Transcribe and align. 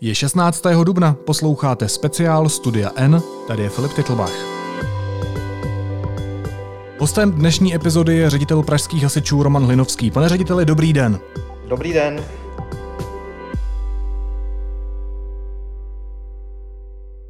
Je 0.00 0.14
16. 0.14 0.62
dubna, 0.84 1.16
posloucháte 1.26 1.88
speciál 1.88 2.48
Studia 2.48 2.90
N, 2.96 3.22
tady 3.48 3.62
je 3.62 3.68
Filip 3.68 3.92
Titlbach. 3.92 4.32
Hostem 6.98 7.32
dnešní 7.32 7.74
epizody 7.74 8.16
je 8.16 8.30
ředitel 8.30 8.62
pražských 8.62 9.02
hasičů 9.02 9.42
Roman 9.42 9.64
Hlinovský. 9.64 10.10
Pane 10.10 10.28
řediteli, 10.28 10.64
dobrý 10.64 10.92
den. 10.92 11.18
Dobrý 11.68 11.92
den. 11.92 12.24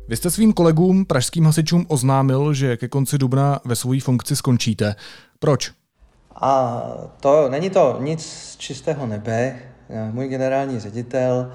Vy 0.09 0.17
jste 0.17 0.31
svým 0.31 0.53
kolegům, 0.53 1.05
pražským 1.05 1.45
hasičům, 1.45 1.87
oznámil, 1.89 2.55
že 2.55 2.77
ke 2.77 2.89
konci 2.89 3.19
dubna 3.19 3.61
ve 3.65 3.77
své 3.77 4.01
funkci 4.01 4.37
skončíte. 4.37 4.95
Proč? 5.39 5.73
A 6.35 6.83
to 7.21 7.49
není 7.49 7.71
to 7.71 7.97
nic 8.01 8.27
z 8.27 8.57
čistého 8.57 9.07
nebe. 9.07 9.59
Můj 10.13 10.29
generální 10.29 10.81
ředitel 10.81 11.53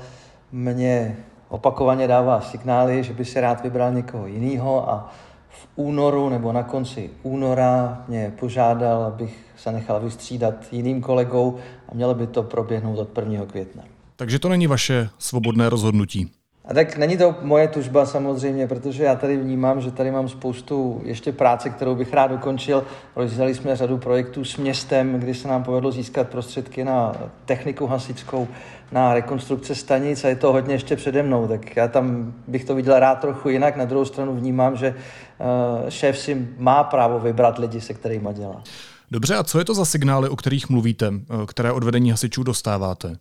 mě 0.51 1.17
opakovaně 1.49 2.07
dává 2.07 2.41
signály, 2.41 3.03
že 3.03 3.13
by 3.13 3.25
si 3.25 3.41
rád 3.41 3.63
vybral 3.63 3.93
někoho 3.93 4.27
jiného 4.27 4.89
a 4.89 5.11
v 5.49 5.67
únoru 5.75 6.29
nebo 6.29 6.51
na 6.51 6.63
konci 6.63 7.09
února 7.23 8.03
mě 8.07 8.33
požádal, 8.39 9.03
abych 9.03 9.45
se 9.57 9.71
nechal 9.71 9.99
vystřídat 9.99 10.53
jiným 10.71 11.01
kolegou 11.01 11.57
a 11.89 11.93
mělo 11.93 12.13
by 12.13 12.27
to 12.27 12.43
proběhnout 12.43 12.99
od 12.99 13.17
1. 13.17 13.45
května. 13.45 13.83
Takže 14.15 14.39
to 14.39 14.49
není 14.49 14.67
vaše 14.67 15.09
svobodné 15.17 15.69
rozhodnutí. 15.69 16.31
A 16.65 16.73
tak 16.73 16.97
není 16.97 17.17
to 17.17 17.35
moje 17.41 17.67
tužba 17.67 18.05
samozřejmě, 18.05 18.67
protože 18.67 19.03
já 19.03 19.15
tady 19.15 19.37
vnímám, 19.37 19.81
že 19.81 19.91
tady 19.91 20.11
mám 20.11 20.29
spoustu 20.29 21.01
ještě 21.05 21.31
práce, 21.31 21.69
kterou 21.69 21.95
bych 21.95 22.13
rád 22.13 22.27
dokončil. 22.27 22.83
Rozdělali 23.15 23.55
jsme 23.55 23.75
řadu 23.75 23.97
projektů 23.97 24.45
s 24.45 24.57
městem, 24.57 25.19
kdy 25.19 25.33
se 25.33 25.47
nám 25.47 25.63
povedlo 25.63 25.91
získat 25.91 26.27
prostředky 26.27 26.83
na 26.83 27.15
techniku 27.45 27.87
hasičskou, 27.87 28.47
na 28.91 29.13
rekonstrukce 29.13 29.75
stanic 29.75 30.23
a 30.23 30.27
je 30.27 30.35
to 30.35 30.51
hodně 30.51 30.75
ještě 30.75 30.95
přede 30.95 31.23
mnou, 31.23 31.47
tak 31.47 31.75
já 31.75 31.87
tam 31.87 32.33
bych 32.47 32.65
to 32.65 32.75
viděl 32.75 32.99
rád 32.99 33.15
trochu 33.15 33.49
jinak. 33.49 33.75
Na 33.75 33.85
druhou 33.85 34.05
stranu 34.05 34.35
vnímám, 34.35 34.75
že 34.75 34.95
eh, 34.95 35.91
šéf 35.91 36.17
si 36.17 36.47
má 36.57 36.83
právo 36.83 37.19
vybrat 37.19 37.57
lidi, 37.57 37.81
se 37.81 37.93
kterými 37.93 38.29
dělá. 38.33 38.63
Dobře, 39.11 39.35
a 39.35 39.43
co 39.43 39.59
je 39.59 39.65
to 39.65 39.73
za 39.73 39.85
signály, 39.85 40.29
o 40.29 40.35
kterých 40.35 40.69
mluvíte, 40.69 41.11
eh, 41.13 41.45
které 41.45 41.71
od 41.71 41.83
vedení 41.83 42.11
hasičů 42.11 42.43
dostáváte? 42.43 43.15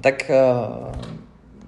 Tak 0.00 0.30
eh, 0.30 0.36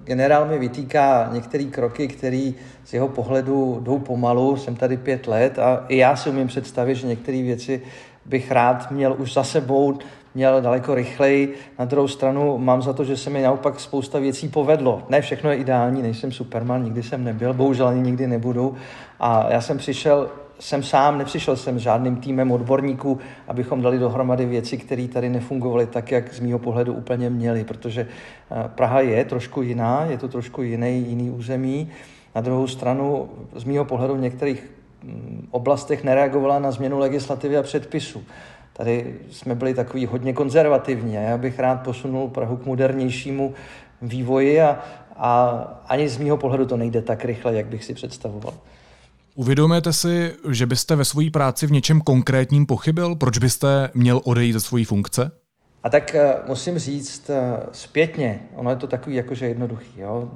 generál 0.03 0.45
mi 0.45 0.59
vytýká 0.59 1.29
některé 1.33 1.63
kroky, 1.63 2.07
které 2.07 2.51
z 2.85 2.93
jeho 2.93 3.07
pohledu 3.07 3.79
jdou 3.83 3.99
pomalu. 3.99 4.57
Jsem 4.57 4.75
tady 4.75 4.97
pět 4.97 5.27
let 5.27 5.59
a 5.59 5.85
i 5.87 5.97
já 5.97 6.15
si 6.15 6.29
umím 6.29 6.47
představit, 6.47 6.95
že 6.95 7.07
některé 7.07 7.41
věci 7.41 7.81
bych 8.25 8.51
rád 8.51 8.91
měl 8.91 9.15
už 9.17 9.33
za 9.33 9.43
sebou, 9.43 9.97
měl 10.35 10.61
daleko 10.61 10.95
rychleji. 10.95 11.55
Na 11.79 11.85
druhou 11.85 12.07
stranu 12.07 12.57
mám 12.57 12.81
za 12.81 12.93
to, 12.93 13.03
že 13.03 13.17
se 13.17 13.29
mi 13.29 13.41
naopak 13.41 13.79
spousta 13.79 14.19
věcí 14.19 14.47
povedlo. 14.47 15.03
Ne 15.09 15.21
všechno 15.21 15.49
je 15.49 15.57
ideální, 15.57 16.01
nejsem 16.01 16.31
Superman, 16.31 16.83
nikdy 16.83 17.03
jsem 17.03 17.23
nebyl, 17.23 17.53
bohužel 17.53 17.87
ani 17.87 18.01
nikdy 18.01 18.27
nebudu. 18.27 18.75
A 19.19 19.45
já 19.49 19.61
jsem 19.61 19.77
přišel 19.77 20.29
jsem 20.63 20.83
sám, 20.83 21.17
nepřišel 21.17 21.55
jsem 21.55 21.79
s 21.79 21.81
žádným 21.81 22.15
týmem 22.15 22.51
odborníků, 22.51 23.19
abychom 23.47 23.81
dali 23.81 23.99
dohromady 23.99 24.45
věci, 24.45 24.77
které 24.77 25.07
tady 25.07 25.29
nefungovaly 25.29 25.85
tak, 25.85 26.11
jak 26.11 26.33
z 26.33 26.39
mýho 26.39 26.59
pohledu 26.59 26.93
úplně 26.93 27.29
měly, 27.29 27.63
protože 27.63 28.01
eh, 28.01 28.63
Praha 28.67 28.99
je 28.99 29.25
trošku 29.25 29.61
jiná, 29.61 30.05
je 30.05 30.17
to 30.17 30.27
trošku 30.27 30.61
jiný, 30.61 31.05
jiný 31.07 31.31
území. 31.31 31.89
Na 32.35 32.41
druhou 32.41 32.67
stranu, 32.67 33.29
z 33.55 33.63
mýho 33.63 33.85
pohledu 33.85 34.15
v 34.15 34.21
některých 34.21 34.71
mm, 35.03 35.47
oblastech 35.51 36.03
nereagovala 36.03 36.59
na 36.59 36.71
změnu 36.71 36.99
legislativy 36.99 37.57
a 37.57 37.63
předpisů. 37.63 38.23
Tady 38.73 39.15
jsme 39.31 39.55
byli 39.55 39.73
takový 39.73 40.05
hodně 40.05 40.33
konzervativní 40.33 41.17
a 41.17 41.21
já 41.21 41.37
bych 41.37 41.59
rád 41.59 41.83
posunul 41.83 42.27
Prahu 42.27 42.57
k 42.57 42.65
modernějšímu 42.65 43.53
vývoji 44.01 44.61
a, 44.61 44.79
a 45.17 45.49
ani 45.87 46.09
z 46.09 46.17
mýho 46.17 46.37
pohledu 46.37 46.65
to 46.65 46.77
nejde 46.77 47.01
tak 47.01 47.25
rychle, 47.25 47.53
jak 47.53 47.65
bych 47.65 47.83
si 47.83 47.93
představoval. 47.93 48.53
Uvědomujete 49.35 49.93
si, 49.93 50.33
že 50.49 50.65
byste 50.65 50.95
ve 50.95 51.05
své 51.05 51.29
práci 51.29 51.67
v 51.67 51.71
něčem 51.71 52.01
konkrétním 52.01 52.65
pochybil? 52.65 53.15
Proč 53.15 53.37
byste 53.37 53.89
měl 53.93 54.21
odejít 54.23 54.53
ze 54.53 54.59
své 54.59 54.85
funkce? 54.85 55.31
A 55.83 55.89
tak 55.89 56.15
uh, 56.15 56.47
musím 56.47 56.79
říct 56.79 57.29
uh, 57.29 57.35
zpětně, 57.71 58.39
ono 58.55 58.69
je 58.69 58.75
to 58.75 58.87
takový 58.87 59.15
jakože 59.15 59.45
jednoduchý. 59.47 59.99
Jo? 59.99 60.31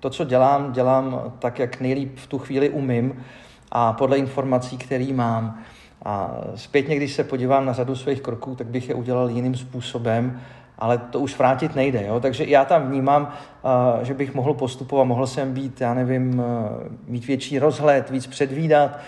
To, 0.00 0.10
co 0.10 0.24
dělám, 0.24 0.72
dělám 0.72 1.32
tak, 1.38 1.58
jak 1.58 1.80
nejlíp 1.80 2.18
v 2.18 2.26
tu 2.26 2.38
chvíli 2.38 2.70
umím 2.70 3.24
a 3.70 3.92
podle 3.92 4.18
informací, 4.18 4.78
které 4.78 5.12
mám. 5.12 5.62
A 6.04 6.36
zpětně, 6.54 6.96
když 6.96 7.14
se 7.14 7.24
podívám 7.24 7.66
na 7.66 7.72
řadu 7.72 7.96
svých 7.96 8.20
kroků, 8.20 8.54
tak 8.54 8.66
bych 8.66 8.88
je 8.88 8.94
udělal 8.94 9.30
jiným 9.30 9.54
způsobem 9.54 10.40
ale 10.82 10.98
to 10.98 11.20
už 11.20 11.38
vrátit 11.38 11.74
nejde. 11.74 12.06
Jo? 12.06 12.20
Takže 12.20 12.44
já 12.44 12.64
tam 12.64 12.88
vnímám, 12.88 13.22
uh, 13.62 14.04
že 14.04 14.14
bych 14.14 14.34
mohl 14.34 14.54
postupovat, 14.54 15.04
mohl 15.04 15.26
jsem 15.26 15.52
být, 15.52 15.80
já 15.80 15.94
nevím, 15.94 16.38
uh, 16.38 16.44
mít 17.06 17.26
větší 17.26 17.58
rozhled, 17.58 18.10
víc 18.10 18.26
předvídat 18.26 18.98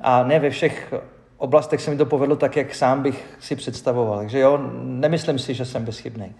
a 0.00 0.22
ne 0.22 0.38
ve 0.38 0.50
všech 0.50 0.94
oblastech 1.36 1.80
se 1.80 1.90
mi 1.90 1.96
to 1.96 2.06
povedlo 2.06 2.36
tak, 2.36 2.56
jak 2.56 2.74
sám 2.74 3.02
bych 3.02 3.36
si 3.40 3.56
představoval. 3.56 4.18
Takže 4.18 4.38
jo, 4.38 4.60
nemyslím 4.82 5.38
si, 5.38 5.54
že 5.54 5.64
jsem 5.64 5.84
bezchybný. 5.84 6.34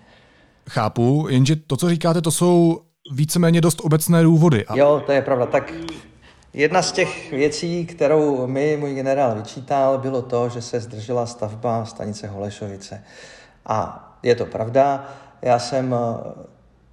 Chápu, 0.70 1.26
jenže 1.30 1.56
to, 1.56 1.76
co 1.76 1.88
říkáte, 1.88 2.22
to 2.22 2.30
jsou 2.30 2.80
víceméně 3.12 3.60
dost 3.60 3.80
obecné 3.80 4.22
důvody. 4.22 4.64
A... 4.66 4.76
Jo, 4.76 5.02
to 5.06 5.12
je 5.12 5.22
pravda. 5.22 5.46
Tak 5.46 5.72
jedna 6.54 6.82
z 6.82 6.92
těch 6.92 7.32
věcí, 7.32 7.86
kterou 7.86 8.46
mi 8.46 8.76
můj 8.76 8.94
generál 8.94 9.34
vyčítal, 9.34 9.98
bylo 9.98 10.22
to, 10.22 10.48
že 10.48 10.62
se 10.62 10.80
zdržela 10.80 11.26
stavba 11.26 11.84
stanice 11.84 12.26
Holešovice. 12.26 13.04
A 13.66 14.08
je 14.22 14.34
to 14.34 14.46
pravda. 14.46 15.08
Já 15.42 15.58
jsem 15.58 15.94
eh, 15.94 16.32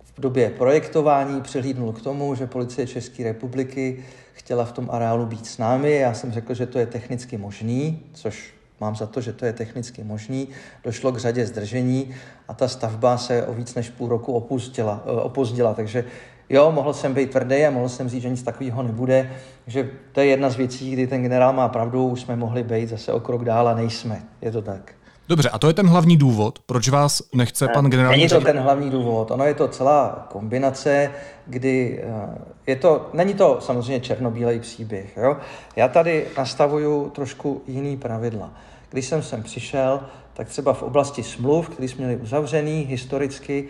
v 0.03 0.22
době 0.22 0.50
projektování 0.50 1.41
přihlídnul 1.41 1.94
k 1.94 2.02
tomu, 2.02 2.35
že 2.35 2.47
policie 2.47 2.88
České 2.88 3.24
republiky 3.24 4.03
chtěla 4.34 4.66
v 4.66 4.72
tom 4.72 4.90
areálu 4.91 5.25
být 5.25 5.47
s 5.47 5.57
námi. 5.57 5.96
Já 5.96 6.13
jsem 6.13 6.31
řekl, 6.31 6.53
že 6.53 6.66
to 6.66 6.80
je 6.80 6.85
technicky 6.85 7.38
možný, 7.38 8.00
což 8.13 8.53
mám 8.80 8.96
za 8.96 9.06
to, 9.06 9.22
že 9.22 9.34
to 9.34 9.46
je 9.46 9.53
technicky 9.53 10.03
možný. 10.03 10.47
Došlo 10.84 11.12
k 11.12 11.18
řadě 11.18 11.46
zdržení 11.46 12.16
a 12.47 12.53
ta 12.53 12.68
stavba 12.68 13.18
se 13.18 13.47
o 13.47 13.53
víc 13.53 13.75
než 13.75 13.90
půl 13.90 14.09
roku 14.09 14.34
opustila, 14.34 15.03
eh, 15.06 15.12
opozdila. 15.12 15.74
Takže 15.74 16.06
jo, 16.50 16.72
mohl 16.72 16.94
jsem 16.94 17.13
být 17.13 17.31
tvrdý 17.31 17.66
a 17.66 17.72
mohl 17.72 17.90
jsem 17.90 18.09
říct, 18.09 18.22
že 18.22 18.30
nic 18.30 18.44
takového 18.44 18.84
nebude. 18.84 19.31
Takže 19.66 19.90
to 20.12 20.19
je 20.19 20.25
jedna 20.25 20.50
z 20.50 20.56
věcí, 20.56 20.91
kdy 20.91 21.07
ten 21.07 21.22
generál 21.22 21.53
má 21.53 21.69
pravdu, 21.69 22.07
už 22.07 22.22
jsme 22.22 22.36
mohli 22.36 22.63
být 22.63 22.90
zase 22.90 23.13
o 23.13 23.19
krok 23.19 23.46
dál 23.46 23.68
a 23.68 23.74
nejsme. 23.74 24.24
Je 24.41 24.51
to 24.51 24.62
tak. 24.62 24.99
Dobře, 25.30 25.50
a 25.50 25.60
to 25.60 25.68
je 25.68 25.74
ten 25.74 25.88
hlavní 25.88 26.18
důvod, 26.18 26.60
proč 26.66 26.90
vás 26.90 27.22
nechce 27.34 27.68
pan 27.68 27.86
generální 27.86 28.18
Není 28.18 28.30
to 28.30 28.42
ten 28.42 28.60
hlavní 28.60 28.90
důvod, 28.90 29.32
ono 29.32 29.46
je 29.46 29.54
to 29.54 29.68
celá 29.68 30.28
kombinace, 30.32 31.12
kdy 31.46 32.04
eh, 32.04 32.38
je 32.68 32.76
to, 32.76 33.10
není 33.14 33.34
to 33.34 33.58
samozřejmě 33.62 34.00
černobílej 34.00 34.60
příběh. 34.60 35.18
Jo? 35.18 35.38
Já 35.76 35.88
tady 35.88 36.28
nastavuju 36.38 37.10
trošku 37.10 37.62
jiný 37.68 37.98
pravidla. 37.98 38.52
Když 38.90 39.06
jsem 39.06 39.24
sem 39.24 39.44
přišel, 39.44 40.02
tak 40.34 40.48
třeba 40.48 40.74
v 40.74 40.84
oblasti 40.84 41.24
smluv, 41.24 41.70
které 41.70 41.88
jsme 41.88 42.06
měli 42.06 42.22
uzavřený 42.22 42.86
historicky, 42.90 43.70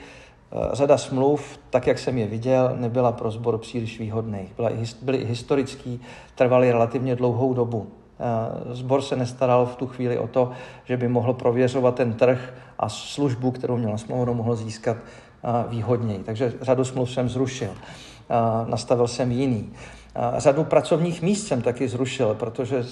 eh, 0.52 0.56
řada 0.74 0.97
smluv, 0.97 1.59
tak 1.70 1.88
jak 1.88 2.00
jsem 2.00 2.18
je 2.18 2.28
viděl, 2.28 2.72
nebyla 2.76 3.12
pro 3.12 3.31
sbor 3.31 3.58
příliš 3.58 4.00
výhodných. 4.00 4.53
byly 5.02 5.26
historický, 5.26 6.02
trvaly 6.36 6.72
relativně 6.72 7.16
dlouhou 7.16 7.53
dobu. 7.53 7.88
Zbor 8.72 9.02
se 9.02 9.16
nestaral 9.16 9.66
v 9.66 9.75
tu 9.75 9.88
chvíli 9.88 10.18
o 10.18 10.28
to, 10.28 10.52
že 10.85 10.97
by 10.97 11.07
mohl 11.07 11.34
prověřovat 11.34 11.96
ten 11.96 12.13
trh 12.13 12.53
a 12.80 12.90
službu, 12.90 13.52
kterou 13.52 13.78
měl 13.78 13.97
smlouvu, 13.97 14.34
mohl 14.34 14.56
získat 14.56 14.97
výhodněji. 15.68 16.19
Takže 16.19 16.53
řadu 16.62 16.85
smluv 16.85 17.12
jsem 17.12 17.29
zrušil. 17.29 17.69
Nastavil 18.66 19.08
jsem 19.08 19.31
jiný. 19.31 19.69
Řadu 20.38 20.63
pracovních 20.63 21.22
míst 21.22 21.47
jsem 21.47 21.62
taky 21.62 21.88
zrušil, 21.88 22.35
protože 22.40 22.85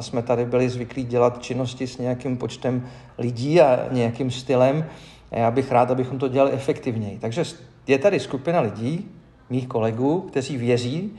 jsme 0.00 0.22
tady 0.22 0.44
byli 0.44 0.68
zvyklí 0.68 1.04
dělat 1.04 1.42
činnosti 1.42 1.86
s 1.86 1.98
nějakým 1.98 2.36
počtem 2.36 2.86
lidí 3.18 3.60
a 3.60 3.78
nějakým 3.90 4.30
stylem. 4.30 4.84
Já 5.30 5.50
bych 5.50 5.72
rád, 5.72 5.90
abychom 5.90 6.18
to 6.18 6.28
dělali 6.28 6.52
efektivněji. 6.52 7.18
Takže 7.18 7.44
je 7.86 7.98
tady 7.98 8.20
skupina 8.20 8.60
lidí, 8.60 9.08
mých 9.50 9.66
kolegů, 9.66 10.20
kteří 10.20 10.56
věří, 10.56 11.12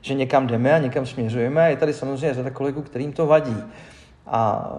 že 0.00 0.14
někam 0.14 0.46
jdeme 0.46 0.74
a 0.74 0.78
někam 0.78 1.06
směřujeme. 1.06 1.70
Je 1.70 1.76
tady 1.76 1.92
samozřejmě 1.92 2.34
řada 2.34 2.50
kolegů, 2.50 2.82
kterým 2.82 3.12
to 3.12 3.26
vadí. 3.26 3.56
A 4.26 4.70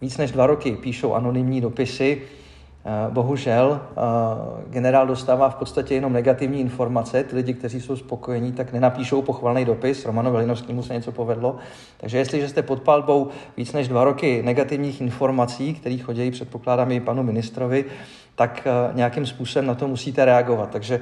víc 0.00 0.16
než 0.16 0.32
dva 0.32 0.46
roky 0.46 0.72
píšou 0.72 1.14
anonymní 1.14 1.60
dopisy. 1.60 2.22
Eh, 2.84 3.10
bohužel 3.10 3.80
eh, 3.80 4.70
generál 4.70 5.06
dostává 5.06 5.48
v 5.48 5.54
podstatě 5.54 5.94
jenom 5.94 6.12
negativní 6.12 6.60
informace. 6.60 7.24
Ty 7.24 7.36
lidi, 7.36 7.54
kteří 7.54 7.80
jsou 7.80 7.96
spokojení, 7.96 8.52
tak 8.52 8.72
nenapíšou 8.72 9.22
pochvalný 9.22 9.64
dopis. 9.64 10.06
Romanu 10.06 10.32
Velinovskému 10.32 10.82
se 10.82 10.94
něco 10.94 11.12
povedlo. 11.12 11.56
Takže 12.00 12.18
jestliže 12.18 12.48
jste 12.48 12.62
pod 12.62 12.82
palbou 12.82 13.28
víc 13.56 13.72
než 13.72 13.88
dva 13.88 14.04
roky 14.04 14.42
negativních 14.42 15.00
informací, 15.00 15.74
které 15.74 15.98
chodí, 15.98 16.30
předpokládám, 16.30 16.92
i 16.92 17.00
panu 17.00 17.22
ministrovi, 17.22 17.84
tak 18.34 18.66
eh, 18.66 18.94
nějakým 18.94 19.26
způsobem 19.26 19.66
na 19.66 19.74
to 19.74 19.88
musíte 19.88 20.24
reagovat. 20.24 20.70
Takže 20.70 21.00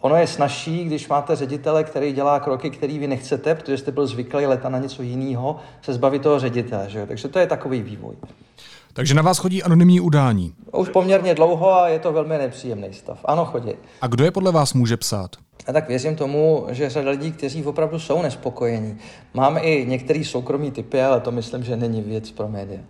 ono 0.00 0.16
je 0.16 0.26
snažší, 0.26 0.84
když 0.84 1.08
máte 1.08 1.36
ředitele, 1.36 1.84
který 1.84 2.12
dělá 2.12 2.40
kroky, 2.40 2.70
který 2.70 2.98
vy 2.98 3.06
nechcete, 3.06 3.54
protože 3.54 3.78
jste 3.78 3.92
byl 3.92 4.06
zvyklý 4.06 4.46
leta 4.46 4.68
na 4.68 4.78
něco 4.78 5.02
jiného, 5.02 5.56
se 5.82 5.92
zbavit 5.94 6.22
toho 6.22 6.38
ředitele. 6.38 6.84
Že? 6.88 7.06
Takže 7.06 7.28
to 7.28 7.38
je 7.38 7.46
takový 7.46 7.82
vývoj. 7.82 8.16
Takže 8.96 9.14
na 9.14 9.22
vás 9.22 9.38
chodí 9.38 9.62
anonymní 9.62 10.00
udání? 10.00 10.52
Už 10.72 10.88
poměrně 10.88 11.34
dlouho 11.34 11.74
a 11.74 11.88
je 11.88 11.98
to 11.98 12.12
velmi 12.12 12.38
nepříjemný 12.38 12.92
stav. 12.92 13.18
Ano, 13.24 13.44
chodí. 13.44 13.72
A 14.00 14.06
kdo 14.06 14.24
je 14.24 14.30
podle 14.30 14.52
vás 14.52 14.74
může 14.74 14.96
psát? 14.96 15.30
A 15.66 15.72
tak 15.72 15.88
věřím 15.88 16.16
tomu, 16.16 16.66
že 16.70 16.90
řada 16.90 17.10
lidí, 17.10 17.32
kteří 17.32 17.64
opravdu 17.64 17.98
jsou 17.98 18.22
nespokojení. 18.22 18.96
Máme 19.34 19.60
i 19.60 19.86
některý 19.86 20.24
soukromý 20.24 20.70
typy, 20.70 21.02
ale 21.02 21.20
to 21.20 21.32
myslím, 21.32 21.64
že 21.64 21.76
není 21.76 22.02
věc 22.02 22.30
pro 22.30 22.48
média. 22.48 22.80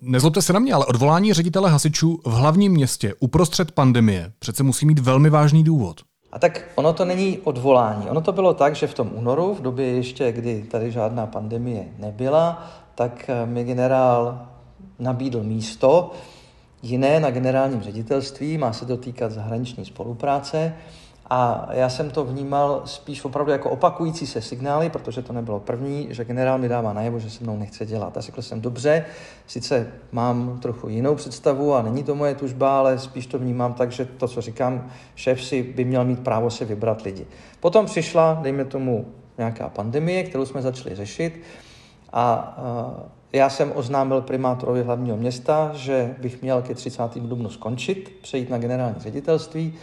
Nezlobte 0.00 0.42
se 0.42 0.52
na 0.52 0.58
mě, 0.58 0.74
ale 0.74 0.86
odvolání 0.86 1.32
ředitele 1.32 1.70
hasičů 1.70 2.20
v 2.24 2.32
hlavním 2.32 2.72
městě 2.72 3.14
uprostřed 3.20 3.72
pandemie 3.72 4.32
přece 4.38 4.62
musí 4.62 4.86
mít 4.86 4.98
velmi 4.98 5.30
vážný 5.30 5.64
důvod. 5.64 6.00
A 6.32 6.38
tak 6.38 6.64
ono 6.74 6.92
to 6.92 7.04
není 7.04 7.38
odvolání. 7.38 8.10
Ono 8.10 8.20
to 8.20 8.32
bylo 8.32 8.54
tak, 8.54 8.74
že 8.74 8.86
v 8.86 8.94
tom 8.94 9.10
únoru, 9.14 9.54
v 9.54 9.62
době 9.62 9.86
ještě, 9.86 10.32
kdy 10.32 10.62
tady 10.70 10.92
žádná 10.92 11.26
pandemie 11.26 11.84
nebyla, 11.98 12.70
tak 12.94 13.24
eh, 13.28 13.46
mi 13.46 13.64
generál 13.64 14.46
nabídl 14.98 15.42
místo 15.42 16.12
jiné 16.82 17.20
na 17.20 17.30
generálním 17.30 17.82
ředitelství, 17.82 18.58
má 18.58 18.72
se 18.72 18.86
to 18.86 18.96
týkat 18.96 19.32
zahraniční 19.32 19.84
spolupráce. 19.84 20.74
A 21.30 21.68
já 21.70 21.88
jsem 21.88 22.10
to 22.10 22.24
vnímal 22.24 22.82
spíš 22.84 23.24
opravdu 23.24 23.52
jako 23.52 23.70
opakující 23.70 24.26
se 24.26 24.42
signály, 24.42 24.90
protože 24.90 25.22
to 25.22 25.32
nebylo 25.32 25.60
první, 25.60 26.06
že 26.10 26.24
generál 26.24 26.58
mi 26.58 26.68
dává 26.68 26.92
najevo, 26.92 27.18
že 27.18 27.30
se 27.30 27.44
mnou 27.44 27.56
nechce 27.56 27.86
dělat. 27.86 28.16
A 28.16 28.20
řekl 28.20 28.42
jsem, 28.42 28.60
dobře, 28.60 29.04
sice 29.46 29.92
mám 30.12 30.58
trochu 30.62 30.88
jinou 30.88 31.14
představu 31.14 31.74
a 31.74 31.82
není 31.82 32.02
to 32.02 32.14
moje 32.14 32.34
tužba, 32.34 32.78
ale 32.78 32.98
spíš 32.98 33.26
to 33.26 33.38
vnímám 33.38 33.74
tak, 33.74 33.92
že 33.92 34.04
to, 34.04 34.28
co 34.28 34.40
říkám, 34.40 34.90
šéf 35.14 35.44
si 35.44 35.62
by 35.62 35.84
měl 35.84 36.04
mít 36.04 36.20
právo 36.20 36.50
si 36.50 36.64
vybrat 36.64 37.02
lidi. 37.02 37.26
Potom 37.60 37.86
přišla, 37.86 38.38
dejme 38.42 38.64
tomu, 38.64 39.06
nějaká 39.38 39.68
pandemie, 39.68 40.22
kterou 40.22 40.46
jsme 40.46 40.62
začali 40.62 40.94
řešit 40.94 41.42
a 42.12 42.56
já 43.32 43.48
jsem 43.48 43.72
oznámil 43.74 44.20
primátorovi 44.20 44.82
hlavního 44.82 45.16
města, 45.16 45.70
že 45.74 46.14
bych 46.18 46.42
měl 46.42 46.62
ke 46.62 46.74
30. 46.74 47.02
dubnu 47.16 47.48
skončit, 47.48 48.12
přejít 48.22 48.50
na 48.50 48.58
generální 48.58 49.00
ředitelství. 49.00 49.74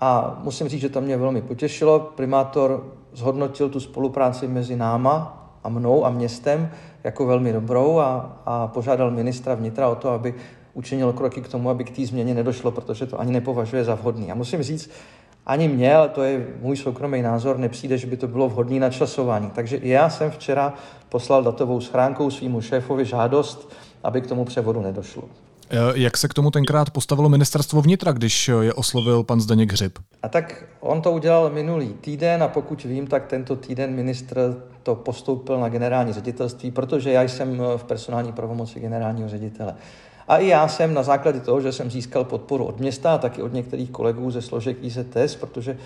A 0.00 0.40
musím 0.42 0.68
říct, 0.68 0.80
že 0.80 0.88
to 0.88 1.00
mě 1.00 1.16
velmi 1.16 1.42
potěšilo. 1.42 2.00
Primátor 2.00 2.92
zhodnotil 3.12 3.68
tu 3.68 3.80
spolupráci 3.80 4.48
mezi 4.48 4.76
náma 4.76 5.48
a 5.64 5.68
mnou 5.68 6.06
a 6.06 6.10
městem 6.10 6.70
jako 7.04 7.26
velmi 7.26 7.52
dobrou 7.52 7.98
a, 7.98 8.38
a 8.46 8.66
požádal 8.66 9.10
ministra 9.10 9.54
vnitra 9.54 9.88
o 9.88 9.94
to, 9.94 10.10
aby 10.10 10.34
učinil 10.74 11.12
kroky 11.12 11.40
k 11.40 11.48
tomu, 11.48 11.70
aby 11.70 11.84
k 11.84 11.96
té 11.96 12.06
změně 12.06 12.34
nedošlo, 12.34 12.70
protože 12.70 13.06
to 13.06 13.20
ani 13.20 13.32
nepovažuje 13.32 13.84
za 13.84 13.94
vhodný. 13.94 14.32
A 14.32 14.34
musím 14.34 14.62
říct, 14.62 14.90
ani 15.46 15.68
mě, 15.68 15.94
ale 15.94 16.08
to 16.08 16.22
je 16.22 16.46
můj 16.60 16.76
soukromý 16.76 17.22
názor, 17.22 17.58
nepřijde, 17.58 17.98
že 17.98 18.06
by 18.06 18.16
to 18.16 18.28
bylo 18.28 18.48
vhodné 18.48 18.80
načasování. 18.80 19.50
Takže 19.54 19.76
i 19.76 19.88
já 19.88 20.10
jsem 20.10 20.30
včera 20.30 20.74
poslal 21.08 21.42
datovou 21.42 21.80
schránkou 21.80 22.30
svýmu 22.30 22.60
šéfovi 22.60 23.04
žádost, 23.04 23.72
aby 24.04 24.20
k 24.20 24.26
tomu 24.26 24.44
převodu 24.44 24.82
nedošlo. 24.82 25.22
Eh, 25.70 25.76
jak 25.94 26.16
se 26.16 26.28
k 26.28 26.34
tomu 26.34 26.50
tenkrát 26.50 26.90
postavilo 26.90 27.28
ministerstvo 27.28 27.82
vnitra, 27.82 28.12
když 28.12 28.48
je 28.48 28.74
oslovil 28.74 29.22
pan 29.22 29.40
Zdeněk 29.40 29.72
Hřib? 29.72 29.98
A 30.22 30.28
tak 30.28 30.64
on 30.80 31.02
to 31.02 31.12
udělal 31.12 31.50
minulý 31.50 31.88
týden 31.88 32.42
a 32.42 32.48
pokud 32.48 32.84
vím, 32.84 33.06
tak 33.06 33.26
tento 33.26 33.56
týden 33.56 33.94
ministr 33.94 34.62
to 34.82 34.94
postoupil 34.94 35.60
na 35.60 35.68
generální 35.68 36.12
ředitelství, 36.12 36.70
protože 36.70 37.10
já 37.10 37.22
jsem 37.22 37.62
v 37.76 37.84
personální 37.84 38.32
pravomoci 38.32 38.80
generálního 38.80 39.28
ředitele. 39.28 39.74
A 40.28 40.36
i 40.36 40.46
já 40.46 40.68
jsem 40.68 40.94
na 40.94 41.02
základě 41.02 41.40
toho, 41.40 41.60
že 41.60 41.72
jsem 41.72 41.90
získal 41.90 42.24
podporu 42.24 42.64
od 42.64 42.80
města 42.80 43.14
a 43.14 43.18
taky 43.18 43.42
od 43.42 43.52
některých 43.52 43.90
kolegů 43.90 44.30
ze 44.30 44.42
složek 44.42 44.76
IZTS, 44.80 45.36
protože 45.40 45.78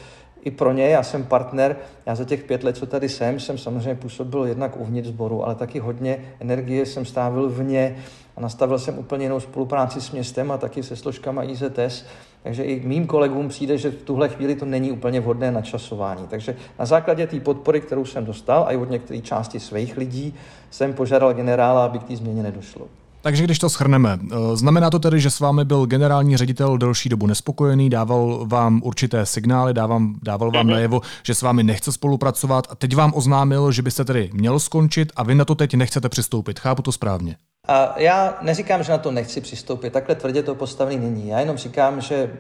i 0.45 0.51
pro 0.51 0.73
ně, 0.73 0.89
já 0.89 1.03
jsem 1.03 1.25
partner, 1.25 1.77
já 2.07 2.15
za 2.15 2.25
těch 2.25 2.45
pět 2.45 2.65
let, 2.65 2.77
co 2.77 2.87
tady 2.87 3.09
jsem, 3.09 3.41
jsem 3.41 3.59
samozřejmě 3.59 3.95
působil 3.95 4.45
jednak 4.45 4.77
uvnitř 4.77 5.09
sboru, 5.09 5.45
ale 5.45 5.55
taky 5.55 5.79
hodně 5.79 6.19
energie 6.41 6.87
jsem 6.87 7.05
strávil 7.05 7.49
vně 7.49 7.97
a 8.37 8.41
nastavil 8.41 8.79
jsem 8.79 8.99
úplně 8.99 9.25
jinou 9.25 9.41
spolupráci 9.41 10.01
s 10.01 10.11
městem 10.11 10.51
a 10.51 10.59
taky 10.59 10.83
se 10.83 10.97
složkama 10.97 11.45
IZS, 11.45 12.05
takže 12.43 12.63
i 12.63 12.81
mým 12.87 13.07
kolegům 13.07 13.49
přijde, 13.49 13.79
že 13.79 13.91
v 13.91 14.03
tuhle 14.03 14.29
chvíli 14.29 14.55
to 14.55 14.65
není 14.65 14.93
úplně 14.93 15.21
vhodné 15.21 15.53
načasování. 15.53 16.27
Takže 16.29 16.57
na 16.79 16.87
základě 16.87 17.27
té 17.27 17.41
podpory, 17.41 17.81
kterou 17.81 18.05
jsem 18.05 18.25
dostal, 18.25 18.65
a 18.69 18.73
i 18.73 18.77
od 18.77 18.91
některých 18.91 19.25
části 19.25 19.61
svých 19.61 19.97
lidí, 19.97 20.35
jsem 20.71 20.93
požádal 20.93 21.35
generála, 21.35 21.85
aby 21.85 21.99
k 21.99 22.05
té 22.05 22.17
změně 22.17 22.43
nedošlo. 22.43 22.87
Takže 23.23 23.45
když 23.45 23.59
to 23.59 23.71
schrneme, 23.71 24.19
eh, 24.23 24.57
znamená 24.57 24.91
to 24.91 24.99
tedy, 24.99 25.21
že 25.21 25.31
s 25.31 25.41
vámi 25.41 25.65
byl 25.65 25.87
generální 25.87 26.37
ředitel 26.37 26.79
delší 26.79 27.09
dobu 27.09 27.27
nespokojený, 27.27 27.91
dával 27.91 28.47
vám 28.47 28.81
určité 28.85 29.27
signály, 29.27 29.75
dával, 29.75 30.01
dával 30.23 30.51
vám 30.51 30.67
mhm. 30.67 30.73
najevo, 30.73 31.01
že 31.23 31.35
s 31.35 31.43
vámi 31.43 31.63
nechce 31.63 31.93
spolupracovat 31.93 32.67
a 32.71 32.75
teď 32.75 32.97
vám 32.97 33.13
oznámil, 33.15 33.73
že 33.73 33.83
byste 33.83 34.05
tedy 34.05 34.31
měl 34.33 34.61
skončit 34.61 35.13
a 35.17 35.23
vy 35.23 35.35
na 35.35 35.45
to 35.45 35.55
teď 35.55 35.75
nechcete 35.75 36.09
přistoupit. 36.09 36.59
Chápu 36.59 36.83
to 36.83 36.93
správně? 36.93 37.37
A 37.69 38.01
já 38.01 38.39
neříkám, 38.43 38.83
že 38.83 38.93
na 38.93 38.99
to 38.99 39.11
nechci 39.11 39.41
přistoupit, 39.41 39.93
takhle 39.93 40.15
tvrdě 40.15 40.43
to 40.43 40.55
postavený 40.55 40.99
není. 40.99 41.29
Já 41.29 41.41
jenom 41.41 41.57
říkám, 41.57 42.01
že 42.01 42.31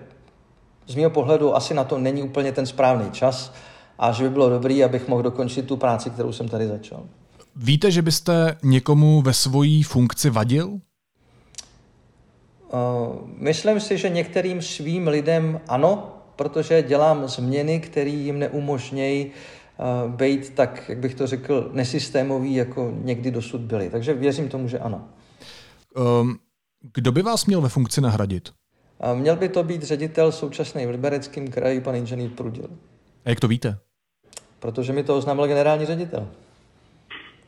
z 0.86 0.94
mého 0.94 1.10
pohledu 1.10 1.56
asi 1.56 1.74
na 1.74 1.84
to 1.84 1.98
není 1.98 2.22
úplně 2.22 2.52
ten 2.52 2.66
správný 2.66 3.10
čas 3.10 3.52
a 3.98 4.12
že 4.12 4.24
by 4.24 4.30
bylo 4.30 4.50
dobré, 4.50 4.84
abych 4.84 5.08
mohl 5.08 5.22
dokončit 5.22 5.66
tu 5.66 5.76
práci, 5.76 6.10
kterou 6.10 6.32
jsem 6.32 6.48
tady 6.48 6.68
začal. 6.68 7.02
Víte, 7.62 7.90
že 7.90 8.02
byste 8.02 8.56
někomu 8.62 9.22
ve 9.22 9.32
svojí 9.32 9.82
funkci 9.82 10.30
vadil? 10.30 10.68
Uh, 10.68 10.80
myslím 13.36 13.80
si, 13.80 13.98
že 13.98 14.08
některým 14.08 14.62
svým 14.62 15.08
lidem 15.08 15.60
ano, 15.68 16.16
protože 16.36 16.82
dělám 16.82 17.28
změny, 17.28 17.80
které 17.80 18.10
jim 18.10 18.38
neumožnějí 18.38 19.26
uh, 19.26 20.14
být 20.14 20.50
tak, 20.50 20.88
jak 20.88 20.98
bych 20.98 21.14
to 21.14 21.26
řekl, 21.26 21.70
nesystémový, 21.72 22.54
jako 22.54 22.92
někdy 23.02 23.30
dosud 23.30 23.60
byli. 23.60 23.90
Takže 23.90 24.14
věřím 24.14 24.48
tomu, 24.48 24.68
že 24.68 24.78
ano. 24.78 25.08
Um, 26.20 26.38
kdo 26.94 27.12
by 27.12 27.22
vás 27.22 27.46
měl 27.46 27.60
ve 27.60 27.68
funkci 27.68 28.00
nahradit? 28.00 28.48
Uh, 29.12 29.18
měl 29.18 29.36
by 29.36 29.48
to 29.48 29.62
být 29.62 29.82
ředitel 29.82 30.32
současný 30.32 30.86
v 30.86 30.90
Libereckém 30.90 31.48
kraji, 31.48 31.80
pan 31.80 31.96
inženýr 31.96 32.30
Prudil. 32.30 32.68
A 33.24 33.28
jak 33.30 33.40
to 33.40 33.48
víte? 33.48 33.78
Protože 34.58 34.92
mi 34.92 35.02
to 35.02 35.16
oznámil 35.16 35.46
generální 35.46 35.86
ředitel. 35.86 36.28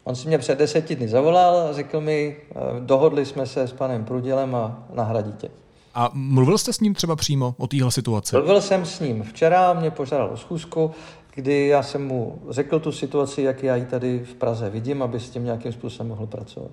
On 0.04 0.16
si 0.16 0.28
mě 0.28 0.38
před 0.38 0.58
deseti 0.58 0.96
dny 0.96 1.08
zavolal 1.08 1.56
a 1.56 1.72
řekl 1.72 2.00
mi, 2.00 2.36
eh, 2.50 2.54
dohodli 2.80 3.26
jsme 3.26 3.46
se 3.46 3.68
s 3.68 3.72
panem 3.72 4.04
Prudělem 4.04 4.54
a 4.54 4.84
nahradí 4.94 5.32
tě. 5.32 5.48
A 5.94 6.10
mluvil 6.14 6.58
jste 6.58 6.72
s 6.72 6.80
ním 6.80 6.94
třeba 6.94 7.16
přímo 7.16 7.54
o 7.58 7.66
téhle 7.66 7.92
situaci? 7.92 8.36
Mluvil 8.36 8.60
jsem 8.60 8.86
s 8.86 9.00
ním 9.00 9.22
včera, 9.22 9.72
mě 9.72 9.90
požádal 9.90 10.30
o 10.32 10.36
schůzku, 10.36 10.90
kdy 11.34 11.66
já 11.66 11.82
jsem 11.82 12.06
mu 12.06 12.42
řekl 12.50 12.80
tu 12.80 12.92
situaci, 12.92 13.42
jak 13.42 13.62
já 13.62 13.76
ji 13.76 13.84
tady 13.84 14.18
v 14.18 14.34
Praze 14.34 14.70
vidím, 14.70 15.02
aby 15.02 15.20
s 15.20 15.30
tím 15.30 15.44
nějakým 15.44 15.72
způsobem 15.72 16.08
mohl 16.08 16.26
pracovat. 16.26 16.70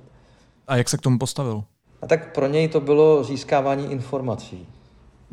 A 0.67 0.75
jak 0.75 0.89
se 0.89 0.97
k 0.97 1.01
tomu 1.01 1.19
postavil? 1.19 1.63
A 2.01 2.07
tak 2.07 2.33
pro 2.33 2.47
něj 2.47 2.67
to 2.67 2.79
bylo 2.79 3.23
získávání 3.23 3.91
informací. 3.91 4.67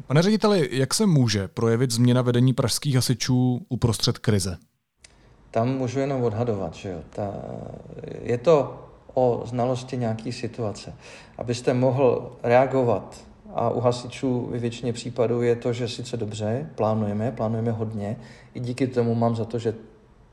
Pane 0.07 0.23
řediteli, 0.23 0.69
jak 0.73 0.95
se 0.95 1.07
může 1.07 1.49
projevit 1.49 1.91
změna 1.91 2.23
vedení 2.23 2.53
pražských 2.53 2.95
hasičů 2.95 3.67
uprostřed 3.69 4.19
krize? 4.19 4.57
Tam 5.57 5.69
můžu 5.69 6.01
jenom 6.01 6.25
odhadovat, 6.25 6.75
že 6.75 6.89
jo. 6.89 6.99
Ta, 7.11 7.33
je 8.23 8.39
to 8.39 8.79
o 9.15 9.43
znalosti 9.45 9.97
nějaké 9.97 10.33
situace. 10.33 10.95
Abyste 11.39 11.75
mohl 11.75 12.33
reagovat 12.43 13.17
a 13.55 13.71
u 13.71 13.81
hasičů 13.81 14.49
ve 14.51 14.59
většině 14.59 14.93
případů 14.93 15.43
je 15.43 15.57
to, 15.57 15.73
že 15.73 15.89
sice 15.89 16.17
dobře, 16.17 16.71
plánujeme, 16.75 17.33
plánujeme 17.33 17.71
hodně, 17.71 18.17
i 18.55 18.61
díky 18.61 18.87
tomu 18.87 19.15
mám 19.15 19.37
za 19.37 19.45
to, 19.45 19.59
že 19.59 19.75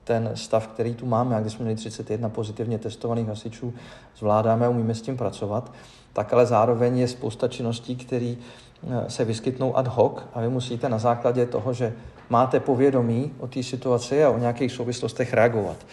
ten 0.03 0.32
stav, 0.34 0.68
který 0.68 0.96
tu 0.96 1.06
máme, 1.06 1.36
a 1.36 1.39
když 1.39 1.53
jsme 1.53 1.65
měli 1.65 1.77
31 1.77 2.30
pozitivně 2.30 2.80
testovaných 2.80 3.27
hasičů, 3.27 3.74
zvládáme 4.18 4.70
umíme 4.70 4.96
s 4.96 5.01
tím 5.01 5.18
pracovat, 5.18 5.74
tak 6.13 6.34
ale 6.34 6.46
zároveň 6.46 6.98
je 6.98 7.08
spousta 7.08 7.48
činností, 7.48 7.96
které 7.96 8.36
se 9.08 9.25
vyskytnou 9.25 9.78
ad 9.78 9.88
hoc 9.88 10.22
a 10.34 10.42
vy 10.42 10.50
musíte 10.50 10.90
na 10.90 10.98
základě 10.98 11.46
toho, 11.46 11.74
že 11.74 11.94
máte 12.30 12.60
povědomí 12.60 13.32
o 13.40 13.48
té 13.48 13.63
situaci 13.63 14.24
a 14.24 14.30
o 14.30 14.38
nějakých 14.38 14.72
souvislostech 14.72 15.34
reagovat. 15.34 15.86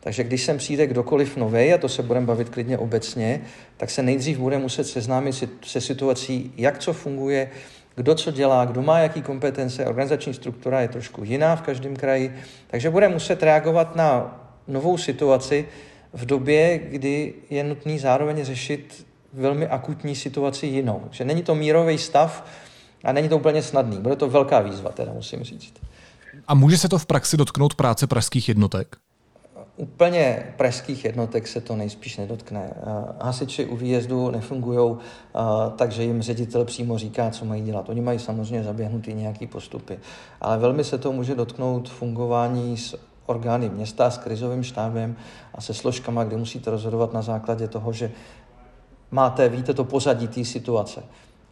Takže 0.00 0.24
když 0.24 0.44
sem 0.44 0.58
přijde 0.58 0.86
kdokoliv 0.86 1.36
nový, 1.36 1.72
a 1.72 1.78
to 1.78 1.88
se 1.88 2.02
budeme 2.02 2.26
bavit 2.26 2.48
klidně 2.48 2.78
obecně, 2.78 3.40
tak 3.76 3.90
se 3.90 4.02
nejdřív 4.02 4.38
bude 4.38 4.58
muset 4.58 4.84
seznámit 4.84 5.44
se 5.64 5.80
situací, 5.80 6.52
jak 6.56 6.78
co 6.78 6.92
funguje, 6.92 7.50
kdo 7.94 8.14
co 8.14 8.30
dělá, 8.30 8.64
kdo 8.64 8.82
má 8.82 8.98
jaký 8.98 9.22
kompetence, 9.22 9.86
organizační 9.86 10.34
struktura 10.34 10.80
je 10.80 10.88
trošku 10.88 11.24
jiná 11.24 11.56
v 11.56 11.62
každém 11.62 11.96
kraji, 11.96 12.34
takže 12.66 12.90
bude 12.90 13.08
muset 13.08 13.42
reagovat 13.42 13.96
na 13.96 14.40
novou 14.68 14.98
situaci 14.98 15.68
v 16.12 16.26
době, 16.26 16.78
kdy 16.78 17.34
je 17.50 17.64
nutný 17.64 17.98
zároveň 17.98 18.44
řešit 18.44 19.06
velmi 19.36 19.66
akutní 19.66 20.14
situaci 20.14 20.66
jinou. 20.66 21.02
Že 21.10 21.24
není 21.24 21.42
to 21.42 21.54
mírový 21.54 21.98
stav 21.98 22.44
a 23.04 23.12
není 23.12 23.28
to 23.28 23.36
úplně 23.36 23.62
snadný. 23.62 23.98
Bude 23.98 24.16
to 24.16 24.30
velká 24.30 24.60
výzva, 24.60 24.90
teda 24.90 25.12
musím 25.12 25.42
říct. 25.44 25.74
A 26.48 26.54
může 26.54 26.78
se 26.78 26.88
to 26.88 26.98
v 26.98 27.06
praxi 27.06 27.36
dotknout 27.36 27.74
práce 27.74 28.06
pražských 28.06 28.48
jednotek? 28.48 28.96
Úplně 29.76 30.46
pražských 30.56 31.04
jednotek 31.04 31.48
se 31.48 31.60
to 31.60 31.76
nejspíš 31.76 32.16
nedotkne. 32.16 32.74
Hasiči 33.20 33.66
u 33.66 33.76
výjezdu 33.76 34.30
nefungují, 34.30 34.96
takže 35.76 36.02
jim 36.02 36.22
ředitel 36.22 36.64
přímo 36.64 36.98
říká, 36.98 37.30
co 37.30 37.44
mají 37.44 37.62
dělat. 37.62 37.88
Oni 37.88 38.00
mají 38.00 38.18
samozřejmě 38.18 38.62
zaběhnutý 38.62 39.14
nějaký 39.14 39.46
postupy, 39.46 39.98
ale 40.40 40.58
velmi 40.58 40.84
se 40.84 40.98
to 40.98 41.12
může 41.12 41.34
dotknout 41.34 41.88
fungování 41.88 42.76
s 42.76 42.98
orgány 43.26 43.68
města, 43.68 44.10
s 44.10 44.18
krizovým 44.18 44.62
štábem 44.62 45.16
a 45.54 45.60
se 45.60 45.74
složkama, 45.74 46.24
kde 46.24 46.36
musíte 46.36 46.70
rozhodovat 46.70 47.12
na 47.12 47.22
základě 47.22 47.68
toho, 47.68 47.92
že 47.92 48.10
máte, 49.10 49.48
víte 49.48 49.74
to 49.74 49.84
pozadí 49.84 50.28
té 50.28 50.44
situace. 50.44 51.02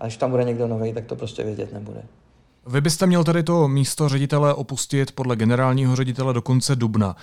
A 0.00 0.04
když 0.04 0.16
tam 0.16 0.30
bude 0.30 0.44
někdo 0.44 0.68
nový, 0.68 0.92
tak 0.92 1.04
to 1.04 1.16
prostě 1.16 1.44
vědět 1.44 1.73
nebude. 1.73 2.02
Vy 2.66 2.80
byste 2.80 3.06
měl 3.06 3.25
tady 3.25 3.42
to 3.42 3.68
místo 3.68 4.08
ředitele 4.08 4.54
opustit 4.54 5.12
podle 5.12 5.37
generálního 5.37 5.96
ředitele 5.96 6.34
do 6.34 6.42
konce 6.42 6.76
dubna. 6.76 7.16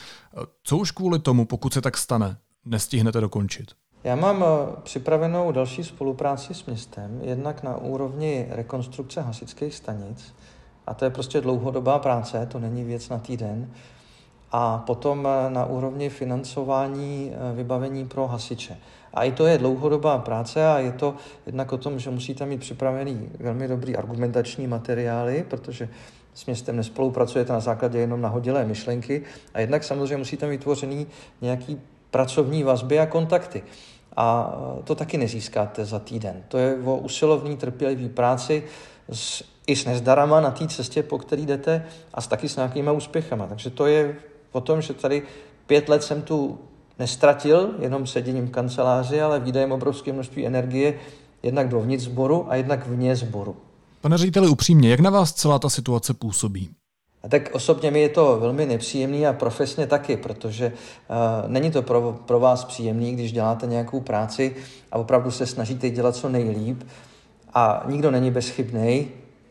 Co 0.64 0.78
už 0.78 0.92
kvůli 0.92 1.20
tomu, 1.20 1.46
pokud 1.46 1.74
se 1.74 1.82
tak 1.82 1.98
stane, 1.98 2.38
nestihnete 2.66 3.22
dokončit? 3.22 3.72
Já 4.04 4.16
mám 4.16 4.44
eh, 4.44 4.76
připravenou 4.84 5.52
další 5.52 5.84
spolupráci 5.84 6.54
s 6.54 6.66
městem, 6.66 7.20
jednak 7.24 7.64
na 7.64 7.78
úrovni 7.78 8.48
rekonstrukce 8.50 9.22
hasičských 9.22 9.76
stanic, 9.76 10.34
a 10.88 10.94
to 10.94 11.06
je 11.06 11.12
prostě 11.12 11.42
dlouhodobá 11.42 12.00
práce, 12.00 12.48
to 12.52 12.60
není 12.60 12.84
věc 12.84 13.10
na 13.10 13.18
týden, 13.20 13.72
a 14.52 14.78
potom 14.78 15.28
eh, 15.28 15.50
na 15.50 15.66
úrovni 15.66 16.10
financování 16.10 17.32
eh, 17.34 17.56
vybavení 17.56 18.08
pro 18.08 18.28
hasiče. 18.28 18.78
A 19.13 19.24
i 19.24 19.32
to 19.32 19.46
je 19.46 19.58
dlouhodobá 19.58 20.18
práce 20.18 20.68
a 20.68 20.80
je 20.80 20.91
to 20.91 21.15
jednak 21.46 21.74
o 21.74 21.77
tom, 21.77 22.00
že 22.00 22.10
musíte 22.10 22.46
mít 22.46 22.60
připravený 22.60 23.30
velmi 23.39 23.68
dobrý 23.68 23.96
argumentační 23.96 24.68
materiály, 24.68 25.46
protože 25.50 25.89
s 26.34 26.46
městem 26.46 26.75
nespolupracujete 26.75 27.53
na 27.53 27.60
základě 27.60 28.00
jenom 28.00 28.22
nahodilé 28.22 28.65
myšlenky 28.65 29.24
a 29.53 29.60
jednak 29.60 29.84
samozřejmě 29.84 30.18
musíte 30.18 30.46
mít 30.46 30.51
vytvořený 30.51 31.08
nějaký 31.41 31.82
pracovní 32.12 32.63
vazby 32.63 33.00
a 33.00 33.06
kontakty. 33.06 33.63
A 34.15 34.56
to 34.84 34.96
taky 34.96 35.18
nezískáte 35.18 35.86
za 35.86 36.00
týden. 36.00 36.44
To 36.48 36.58
je 36.58 36.77
o 36.86 36.98
usilovný, 36.98 37.58
trpělivý 37.58 38.10
práci 38.10 38.63
s, 39.12 39.44
i 39.68 39.75
s 39.75 39.86
nezdarama 39.86 40.41
na 40.41 40.51
té 40.51 40.68
cestě, 40.68 41.03
po 41.03 41.18
který 41.18 41.46
jdete 41.46 41.86
a 42.13 42.22
s 42.22 42.27
taky 42.27 42.50
s 42.50 42.56
nějakýma 42.56 42.91
úspěchama. 42.91 43.48
Takže 43.48 43.70
to 43.70 43.86
je 43.86 44.15
o 44.51 44.62
tom, 44.62 44.82
že 44.82 44.94
tady 44.94 45.24
pět 45.68 45.89
let 45.89 46.03
jsem 46.03 46.22
tu 46.22 46.60
nestratil 47.00 47.70
jenom 47.80 48.08
seděním 48.08 48.48
v 48.48 48.52
kanceláři, 48.52 49.22
ale 49.22 49.40
výdajem 49.40 49.72
obrovské 49.72 50.14
množství 50.14 50.48
energie 50.48 50.94
jednak 51.44 51.70
dovnitř 51.70 52.04
sboru 52.04 52.46
a 52.50 52.56
jednak 52.56 52.88
vně 52.88 53.16
sboru. 53.16 53.56
Pane 54.02 54.18
řediteli, 54.18 54.48
upřímně, 54.48 54.90
jak 54.90 55.00
na 55.00 55.10
vás 55.10 55.34
celá 55.34 55.60
ta 55.60 55.70
situace 55.70 56.14
působí? 56.14 56.70
A 57.24 57.28
tak 57.28 57.50
osobně 57.52 57.92
mi 57.92 58.02
je 58.02 58.10
to 58.10 58.38
velmi 58.40 58.66
nepříjemný 58.66 59.28
a 59.28 59.34
profesně 59.34 59.88
taky, 59.88 60.18
protože 60.18 60.72
uh, 60.72 61.52
není 61.52 61.72
to 61.72 61.82
pro, 61.82 62.20
pro 62.26 62.40
vás 62.40 62.66
příjemný, 62.66 63.14
když 63.14 63.32
děláte 63.32 63.68
nějakou 63.68 64.00
práci 64.00 64.56
a 64.92 64.98
opravdu 64.98 65.32
se 65.32 65.46
snažíte 65.46 65.90
dělat 65.90 66.16
co 66.16 66.30
nejlíp 66.30 66.84
a 67.54 67.84
nikdo 67.88 68.12
není 68.12 68.32
bezchybný 68.32 69.08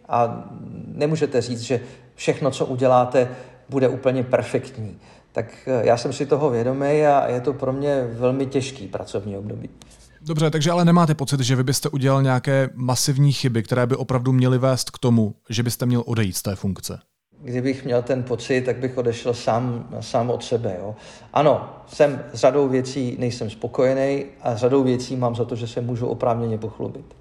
a 0.08 0.44
nemůžete 0.86 1.40
říct, 1.40 1.60
že 1.60 1.80
všechno, 2.14 2.50
co 2.50 2.66
uděláte, 2.66 3.28
bude 3.68 3.88
úplně 3.88 4.22
perfektní. 4.22 4.98
Tak 5.32 5.68
uh, 5.80 5.86
já 5.86 5.96
jsem 5.96 6.12
si 6.12 6.26
toho 6.26 6.50
vědomý 6.50 7.06
a 7.06 7.28
je 7.28 7.40
to 7.40 7.52
pro 7.52 7.72
mě 7.72 8.08
velmi 8.12 8.46
těžký 8.46 8.88
pracovní 8.88 9.36
období. 9.36 9.68
Dobře, 10.22 10.50
takže 10.50 10.70
ale 10.70 10.84
nemáte 10.84 11.14
pocit, 11.14 11.40
že 11.40 11.56
vy 11.56 11.64
byste 11.64 11.88
udělal 11.88 12.22
nějaké 12.22 12.68
masivní 12.74 13.32
chyby, 13.32 13.62
které 13.62 13.86
by 13.86 13.96
opravdu 13.96 14.32
měly 14.32 14.58
vést 14.58 14.90
k 14.90 14.98
tomu, 14.98 15.34
že 15.48 15.62
byste 15.62 15.86
měl 15.86 16.02
odejít 16.06 16.36
z 16.36 16.42
té 16.42 16.56
funkce? 16.56 16.98
kdybych 17.42 17.84
měl 17.84 18.02
ten 18.02 18.22
pocit, 18.22 18.60
tak 18.60 18.76
bych 18.76 18.98
odešel 18.98 19.34
sám, 19.34 19.88
sám 20.00 20.30
od 20.30 20.44
sebe. 20.44 20.76
Jo. 20.78 20.96
Ano, 21.32 21.70
jsem 21.86 22.24
s 22.32 22.38
řadou 22.38 22.68
věcí 22.68 23.16
nejsem 23.18 23.50
spokojený 23.50 24.24
a 24.42 24.54
s 24.54 24.58
řadou 24.58 24.82
věcí 24.82 25.16
mám 25.16 25.36
za 25.36 25.44
to, 25.44 25.56
že 25.56 25.66
se 25.66 25.80
můžu 25.80 26.06
oprávněně 26.06 26.58
pochlubit. 26.58 27.19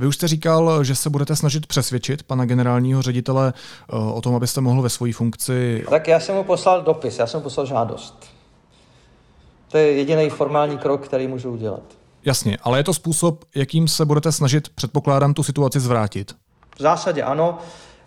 Vy 0.00 0.06
už 0.06 0.16
jste 0.16 0.28
říkal, 0.28 0.84
že 0.84 0.94
se 0.94 1.10
budete 1.10 1.36
snažit 1.36 1.66
přesvědčit 1.66 2.22
pana 2.22 2.44
generálního 2.44 3.02
ředitele 3.02 3.52
eh, 3.56 3.96
o 3.96 4.20
tom, 4.20 4.34
abyste 4.34 4.60
mohl 4.60 4.82
ve 4.82 4.88
své 4.88 5.12
funkci. 5.12 5.84
Tak 5.90 6.08
já 6.08 6.20
jsem 6.20 6.34
mu 6.34 6.44
poslal 6.44 6.82
dopis, 6.82 7.18
já 7.18 7.26
jsem 7.26 7.40
mu 7.40 7.44
poslal 7.44 7.66
žádost. 7.66 8.24
To 9.68 9.78
je 9.78 9.92
jediný 9.92 10.30
formální 10.30 10.78
krok, 10.78 11.04
který 11.04 11.28
můžu 11.28 11.50
udělat. 11.50 11.82
Jasně, 12.24 12.58
ale 12.62 12.78
je 12.78 12.84
to 12.84 12.94
způsob, 12.94 13.44
jakým 13.54 13.88
se 13.88 14.04
budete 14.04 14.32
snažit, 14.32 14.68
předpokládám, 14.68 15.34
tu 15.34 15.42
situaci 15.42 15.80
zvrátit? 15.80 16.36
V 16.76 16.82
zásadě 16.82 17.22
ano. 17.22 17.58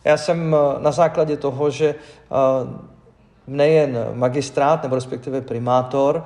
Já 0.04 0.18
jsem 0.18 0.56
eh, 0.56 0.82
na 0.82 0.92
základě 0.92 1.38
toho, 1.38 1.70
že 1.70 1.88
eh, 1.88 2.36
nejen 3.48 3.98
magistrát 4.14 4.84
nebo 4.84 4.96
respektive 4.96 5.42
primátor 5.42 6.26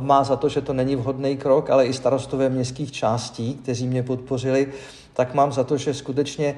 má 0.00 0.24
za 0.24 0.36
to, 0.36 0.48
že 0.48 0.60
to 0.60 0.72
není 0.72 0.96
vhodný 0.96 1.36
krok, 1.36 1.70
ale 1.70 1.86
i 1.86 1.92
starostové 1.92 2.48
městských 2.48 2.92
částí, 2.92 3.54
kteří 3.54 3.86
mě 3.86 4.02
podpořili, 4.02 4.68
tak 5.12 5.34
mám 5.34 5.52
za 5.52 5.64
to, 5.64 5.76
že 5.76 5.94
skutečně 5.94 6.54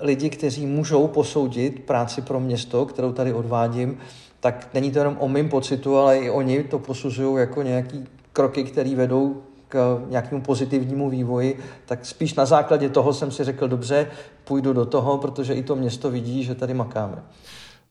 lidi, 0.00 0.30
kteří 0.30 0.66
můžou 0.66 1.06
posoudit 1.06 1.84
práci 1.84 2.22
pro 2.22 2.40
město, 2.40 2.86
kterou 2.86 3.12
tady 3.12 3.32
odvádím, 3.32 3.98
tak 4.40 4.68
není 4.74 4.90
to 4.90 4.98
jenom 4.98 5.16
o 5.20 5.28
mým 5.28 5.48
pocitu, 5.48 5.96
ale 5.96 6.18
i 6.18 6.30
oni 6.30 6.64
to 6.64 6.78
posuzují 6.78 7.40
jako 7.40 7.62
nějaký 7.62 8.04
kroky, 8.32 8.64
které 8.64 8.94
vedou 8.96 9.42
k 9.68 10.02
nějakému 10.08 10.42
pozitivnímu 10.42 11.10
vývoji, 11.10 11.58
tak 11.86 12.06
spíš 12.06 12.34
na 12.34 12.46
základě 12.46 12.88
toho 12.88 13.12
jsem 13.12 13.30
si 13.30 13.44
řekl, 13.44 13.68
dobře, 13.68 14.06
půjdu 14.44 14.72
do 14.72 14.86
toho, 14.86 15.18
protože 15.18 15.54
i 15.54 15.62
to 15.62 15.76
město 15.76 16.10
vidí, 16.10 16.44
že 16.44 16.54
tady 16.54 16.74
makáme. 16.74 17.22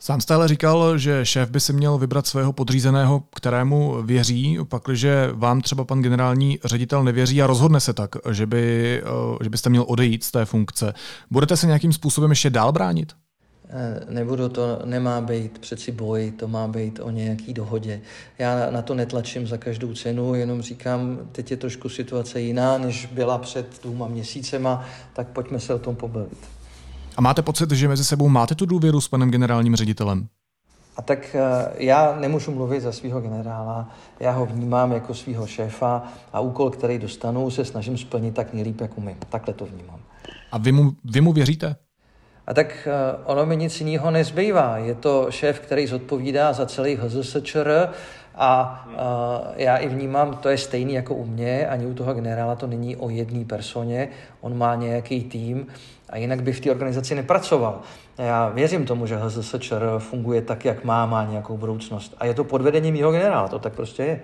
Sám 0.04 0.22
jste 0.22 0.34
ale 0.34 0.48
říkal, 0.48 0.98
že 0.98 1.26
šéf 1.26 1.50
by 1.50 1.60
si 1.60 1.74
měl 1.74 1.98
vybrat 1.98 2.28
svého 2.28 2.54
podřízeného, 2.54 3.24
kterému 3.36 4.04
věří, 4.04 4.58
pakliže 4.70 5.30
vám 5.34 5.62
třeba 5.62 5.84
pan 5.84 6.02
generální 6.02 6.60
ředitel 6.66 7.04
nevěří 7.04 7.42
a 7.42 7.48
rozhodne 7.48 7.80
se 7.80 7.94
tak, 7.94 8.10
že, 8.32 8.46
by, 8.46 9.02
eh, 9.06 9.44
že 9.44 9.50
byste 9.50 9.70
měl 9.70 9.86
odejít 9.88 10.24
z 10.24 10.32
té 10.32 10.46
funkce. 10.46 10.94
Budete 11.32 11.58
se 11.58 11.68
nějakým 11.68 11.94
způsobem 11.94 12.30
ještě 12.30 12.50
dál 12.50 12.72
bránit? 12.72 13.14
Eh, 13.70 14.00
nebudu, 14.10 14.50
to 14.50 14.82
nemá 14.86 15.22
být 15.22 15.60
přeci 15.60 15.92
boj, 15.92 16.32
to 16.32 16.48
má 16.48 16.68
být 16.68 17.00
o 17.04 17.10
nějaký 17.10 17.54
dohodě. 17.54 18.02
Já 18.40 18.72
na 18.72 18.82
to 18.82 18.94
netlačím 18.94 19.48
za 19.48 19.58
každou 19.58 19.94
cenu, 19.94 20.36
jenom 20.36 20.62
říkám, 20.62 21.20
teď 21.32 21.52
je 21.52 21.58
trošku 21.58 21.90
situace 21.90 22.42
jiná, 22.42 22.78
než 22.78 23.06
byla 23.06 23.38
před 23.38 23.84
dvěma 23.84 24.08
měsícema, 24.08 24.86
tak 25.14 25.28
pojďme 25.28 25.60
se 25.60 25.74
o 25.74 25.80
tom 25.80 25.96
pobavit. 25.96 26.61
A 27.18 27.22
máte 27.22 27.42
pocit, 27.42 27.72
že 27.72 27.88
mezi 27.88 28.06
sebou 28.06 28.30
máte 28.30 28.56
tu 28.56 28.66
důvěru 28.66 29.02
s 29.02 29.08
panem 29.08 29.32
generálním 29.32 29.76
ředitelem? 29.76 30.28
A 30.98 31.02
tak 31.02 31.36
eh, 31.36 31.74
já 31.78 32.16
nemůžu 32.20 32.52
mluvit 32.52 32.82
za 32.82 32.92
svého 32.92 33.22
generála, 33.22 33.90
já 34.20 34.32
ho 34.32 34.46
vnímám 34.46 34.92
jako 34.92 35.14
svého 35.14 35.48
šéfa 35.48 36.04
a 36.34 36.40
úkol, 36.40 36.70
který 36.70 37.00
dostanu, 37.00 37.50
se 37.50 37.66
snažím 37.66 37.98
splnit 37.98 38.36
tak 38.36 38.54
nejlíp, 38.54 38.82
jak 38.82 38.98
umím. 38.98 39.18
Takhle 39.30 39.54
to 39.54 39.66
vnímám. 39.66 40.00
A 40.52 40.58
vy 40.58 40.72
mu, 40.72 40.92
vy 41.04 41.22
mu 41.22 41.34
věříte? 41.34 41.76
A 42.48 42.54
tak 42.54 42.88
eh, 42.88 43.18
ono 43.26 43.46
mi 43.46 43.58
nic 43.58 43.82
jiného 43.82 44.12
nezbývá. 44.12 44.78
Je 44.78 44.96
to 44.96 45.28
šéf, 45.30 45.60
který 45.60 45.88
zodpovídá 45.88 46.54
za 46.54 46.66
celý 46.66 46.96
HZSČR 46.96 47.90
a 48.44 48.86
uh, 48.88 48.96
já 49.56 49.78
i 49.78 49.88
vnímám, 49.88 50.38
to 50.38 50.50
je 50.50 50.58
stejný 50.58 50.94
jako 50.94 51.16
u 51.16 51.26
mě, 51.26 51.68
ani 51.68 51.86
u 51.86 51.94
toho 51.94 52.14
generála 52.14 52.56
to 52.56 52.68
není 52.68 52.96
o 52.96 53.10
jedné 53.10 53.46
personě, 53.46 54.08
on 54.42 54.58
má 54.58 54.76
nějaký 54.76 55.24
tým 55.24 55.68
a 56.10 56.18
jinak 56.18 56.44
by 56.44 56.54
v 56.54 56.60
té 56.60 56.72
organizaci 56.72 57.16
nepracoval. 57.16 57.82
Já 58.18 58.50
věřím 58.50 58.86
tomu, 58.86 59.06
že 59.06 59.18
HZSČR 59.18 59.86
funguje 60.00 60.42
tak, 60.42 60.66
jak 60.66 60.84
má, 60.84 61.06
má 61.06 61.26
nějakou 61.26 61.58
budoucnost. 61.58 62.16
A 62.18 62.26
je 62.26 62.34
to 62.34 62.44
pod 62.44 62.62
vedením 62.62 62.96
jeho 62.96 63.12
generála, 63.12 63.48
to 63.48 63.60
tak 63.60 63.74
prostě 63.74 64.04
je. 64.04 64.22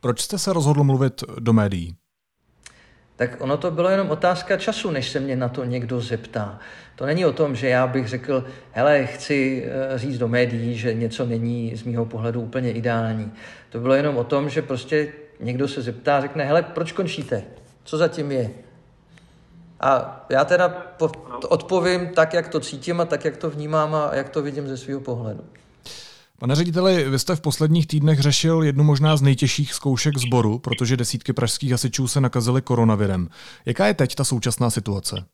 Proč 0.00 0.20
jste 0.20 0.38
se 0.38 0.52
rozhodl 0.52 0.84
mluvit 0.84 1.24
do 1.38 1.52
médií? 1.52 1.96
Tak 3.16 3.36
ono 3.40 3.56
to 3.56 3.70
bylo 3.70 3.88
jenom 3.88 4.10
otázka 4.10 4.56
času, 4.56 4.90
než 4.90 5.10
se 5.10 5.20
mě 5.20 5.36
na 5.36 5.48
to 5.48 5.64
někdo 5.64 6.00
zeptá. 6.00 6.58
To 6.96 7.06
není 7.06 7.26
o 7.26 7.32
tom, 7.32 7.56
že 7.56 7.68
já 7.68 7.86
bych 7.86 8.08
řekl, 8.08 8.44
hele, 8.72 9.06
chci 9.06 9.64
eh, 9.66 9.98
říct 9.98 10.18
do 10.18 10.28
médií, 10.28 10.76
že 10.76 10.94
něco 10.94 11.26
není 11.26 11.76
z 11.76 11.82
mýho 11.82 12.04
pohledu 12.04 12.40
úplně 12.40 12.72
ideální. 12.72 13.32
To 13.70 13.80
bylo 13.80 13.94
jenom 13.94 14.16
o 14.16 14.24
tom, 14.24 14.48
že 14.48 14.62
prostě 14.62 15.08
někdo 15.40 15.68
se 15.68 15.82
zeptá, 15.82 16.20
řekne, 16.20 16.44
hele, 16.44 16.62
proč 16.62 16.92
končíte? 16.92 17.42
Co 17.84 17.98
zatím 17.98 18.32
je? 18.32 18.50
A 19.80 20.24
já 20.30 20.44
teda 20.44 20.94
odpovím 21.48 22.08
tak, 22.08 22.34
jak 22.34 22.48
to 22.48 22.60
cítím 22.60 23.00
a 23.00 23.04
tak, 23.04 23.24
jak 23.24 23.36
to 23.36 23.50
vnímám 23.50 23.94
a 23.94 24.10
jak 24.14 24.28
to 24.28 24.42
vidím 24.42 24.68
ze 24.68 24.76
svého 24.76 25.00
pohledu. 25.00 25.44
Pane 26.38 26.54
řediteli, 26.54 27.10
vy 27.10 27.18
jste 27.18 27.36
v 27.36 27.40
posledních 27.40 27.86
týdnech 27.86 28.20
řešil 28.20 28.62
jednu 28.62 28.84
možná 28.84 29.16
z 29.16 29.22
nejtěžších 29.22 29.74
zkoušek 29.74 30.18
sboru, 30.18 30.58
protože 30.58 30.96
desítky 30.96 31.32
pražských 31.32 31.72
hasičů 31.72 32.08
se 32.08 32.20
nakazily 32.20 32.62
koronavirem. 32.62 33.28
Jaká 33.66 33.86
je 33.86 33.94
teď 33.94 34.14
ta 34.14 34.24
současná 34.24 34.70
situace? 34.70 35.24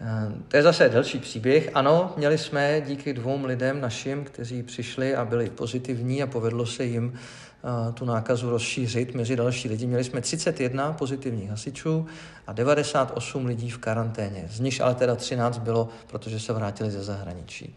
Eh, 0.00 0.32
to 0.48 0.56
je 0.56 0.62
zase 0.62 0.88
další 0.88 1.18
příběh. 1.18 1.70
Ano, 1.74 2.12
měli 2.16 2.38
jsme 2.38 2.82
díky 2.86 3.12
dvou 3.12 3.46
lidem 3.46 3.80
našim, 3.80 4.24
kteří 4.24 4.62
přišli 4.62 5.16
a 5.16 5.24
byli 5.24 5.50
pozitivní 5.50 6.22
a 6.22 6.26
povedlo 6.26 6.66
se 6.66 6.84
jim 6.84 7.12
eh, 7.14 7.92
tu 7.92 8.04
nákazu 8.04 8.50
rozšířit 8.50 9.14
mezi 9.14 9.36
další 9.36 9.68
lidi. 9.68 9.86
Měli 9.86 10.04
jsme 10.04 10.20
31 10.20 10.92
pozitivních 10.92 11.50
hasičů 11.50 12.06
a 12.46 12.52
98 12.52 13.46
lidí 13.46 13.70
v 13.70 13.78
karanténě. 13.78 14.44
Z 14.50 14.60
nich 14.60 14.80
ale 14.80 14.94
teda 14.94 15.14
13 15.14 15.58
bylo, 15.58 15.88
protože 16.06 16.40
se 16.40 16.52
vrátili 16.52 16.90
ze 16.90 17.04
zahraničí. 17.04 17.76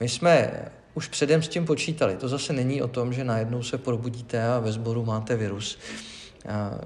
My 0.00 0.08
jsme 0.08 0.52
už 0.94 1.08
předem 1.08 1.42
s 1.42 1.48
tím 1.48 1.66
počítali. 1.66 2.16
To 2.16 2.28
zase 2.28 2.52
není 2.52 2.82
o 2.82 2.88
tom, 2.88 3.12
že 3.12 3.24
najednou 3.24 3.62
se 3.62 3.78
probudíte 3.78 4.46
a 4.48 4.58
ve 4.58 4.72
sboru 4.72 5.04
máte 5.04 5.36
virus. 5.36 5.78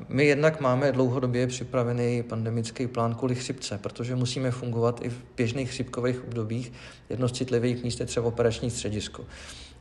My 0.09 0.25
jednak 0.25 0.61
máme 0.61 0.93
dlouhodobě 0.93 1.47
připravený 1.47 2.23
pandemický 2.23 2.87
plán 2.87 3.15
kvůli 3.15 3.35
chřipce, 3.35 3.79
protože 3.79 4.17
musíme 4.17 4.51
fungovat 4.51 5.01
i 5.03 5.09
v 5.09 5.25
běžných 5.37 5.71
chřipkových 5.71 6.25
obdobích. 6.25 6.73
Jedno 7.11 7.29
z 7.29 7.33
citlivých 7.33 7.85
míst 7.85 8.01
je 8.01 8.07
třeba 8.07 8.27
operační 8.27 8.71
středisko. 8.71 9.25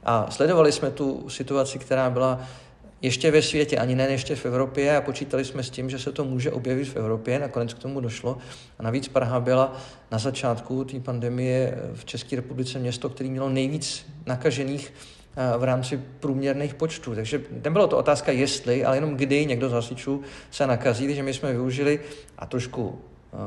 A 0.03 0.31
sledovali 0.31 0.71
jsme 0.71 0.91
tu 0.91 1.29
situaci, 1.29 1.79
která 1.79 2.09
byla 2.09 2.47
ještě 3.01 3.31
ve 3.31 3.41
světě, 3.41 3.77
ani 3.77 3.95
ne 3.95 4.07
ještě 4.07 4.35
v 4.35 4.45
Evropě 4.45 4.97
a 4.97 5.01
počítali 5.01 5.45
jsme 5.45 5.63
s 5.63 5.69
tím, 5.69 5.89
že 5.89 5.99
se 5.99 6.11
to 6.11 6.23
může 6.23 6.51
objevit 6.51 6.85
v 6.85 6.95
Evropě, 6.95 7.39
nakonec 7.39 7.73
k 7.73 7.79
tomu 7.79 7.99
došlo. 7.99 8.37
A 8.79 8.83
navíc 8.83 9.07
Praha 9.07 9.39
byla 9.39 9.77
na 10.11 10.17
začátku 10.17 10.83
té 10.83 10.99
pandemie 10.99 11.77
v 11.93 12.05
České 12.05 12.35
republice 12.35 12.79
město, 12.79 13.09
které 13.09 13.29
mělo 13.29 13.49
nejvíc 13.49 14.05
nakažených 14.25 14.93
v 15.57 15.63
rámci 15.63 16.01
průměrných 16.19 16.73
počtů. 16.73 17.15
Takže 17.15 17.41
nebylo 17.63 17.87
to 17.87 17.97
otázka 17.97 18.31
jestli, 18.31 18.85
ale 18.85 18.97
jenom 18.97 19.15
kdy 19.15 19.45
někdo 19.45 19.69
z 19.69 19.73
hasičů 19.73 20.21
se 20.51 20.67
nakazí, 20.67 21.07
takže 21.07 21.23
my 21.23 21.33
jsme 21.33 21.51
využili 21.51 21.99
a 22.37 22.45
trošku 22.45 22.87
uh, 22.87 23.39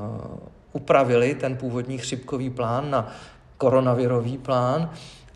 upravili 0.73 1.35
ten 1.35 1.57
původní 1.57 1.99
chřipkový 1.99 2.50
plán 2.50 2.90
na 2.90 3.14
koronavirový 3.57 4.38
plán 4.38 4.90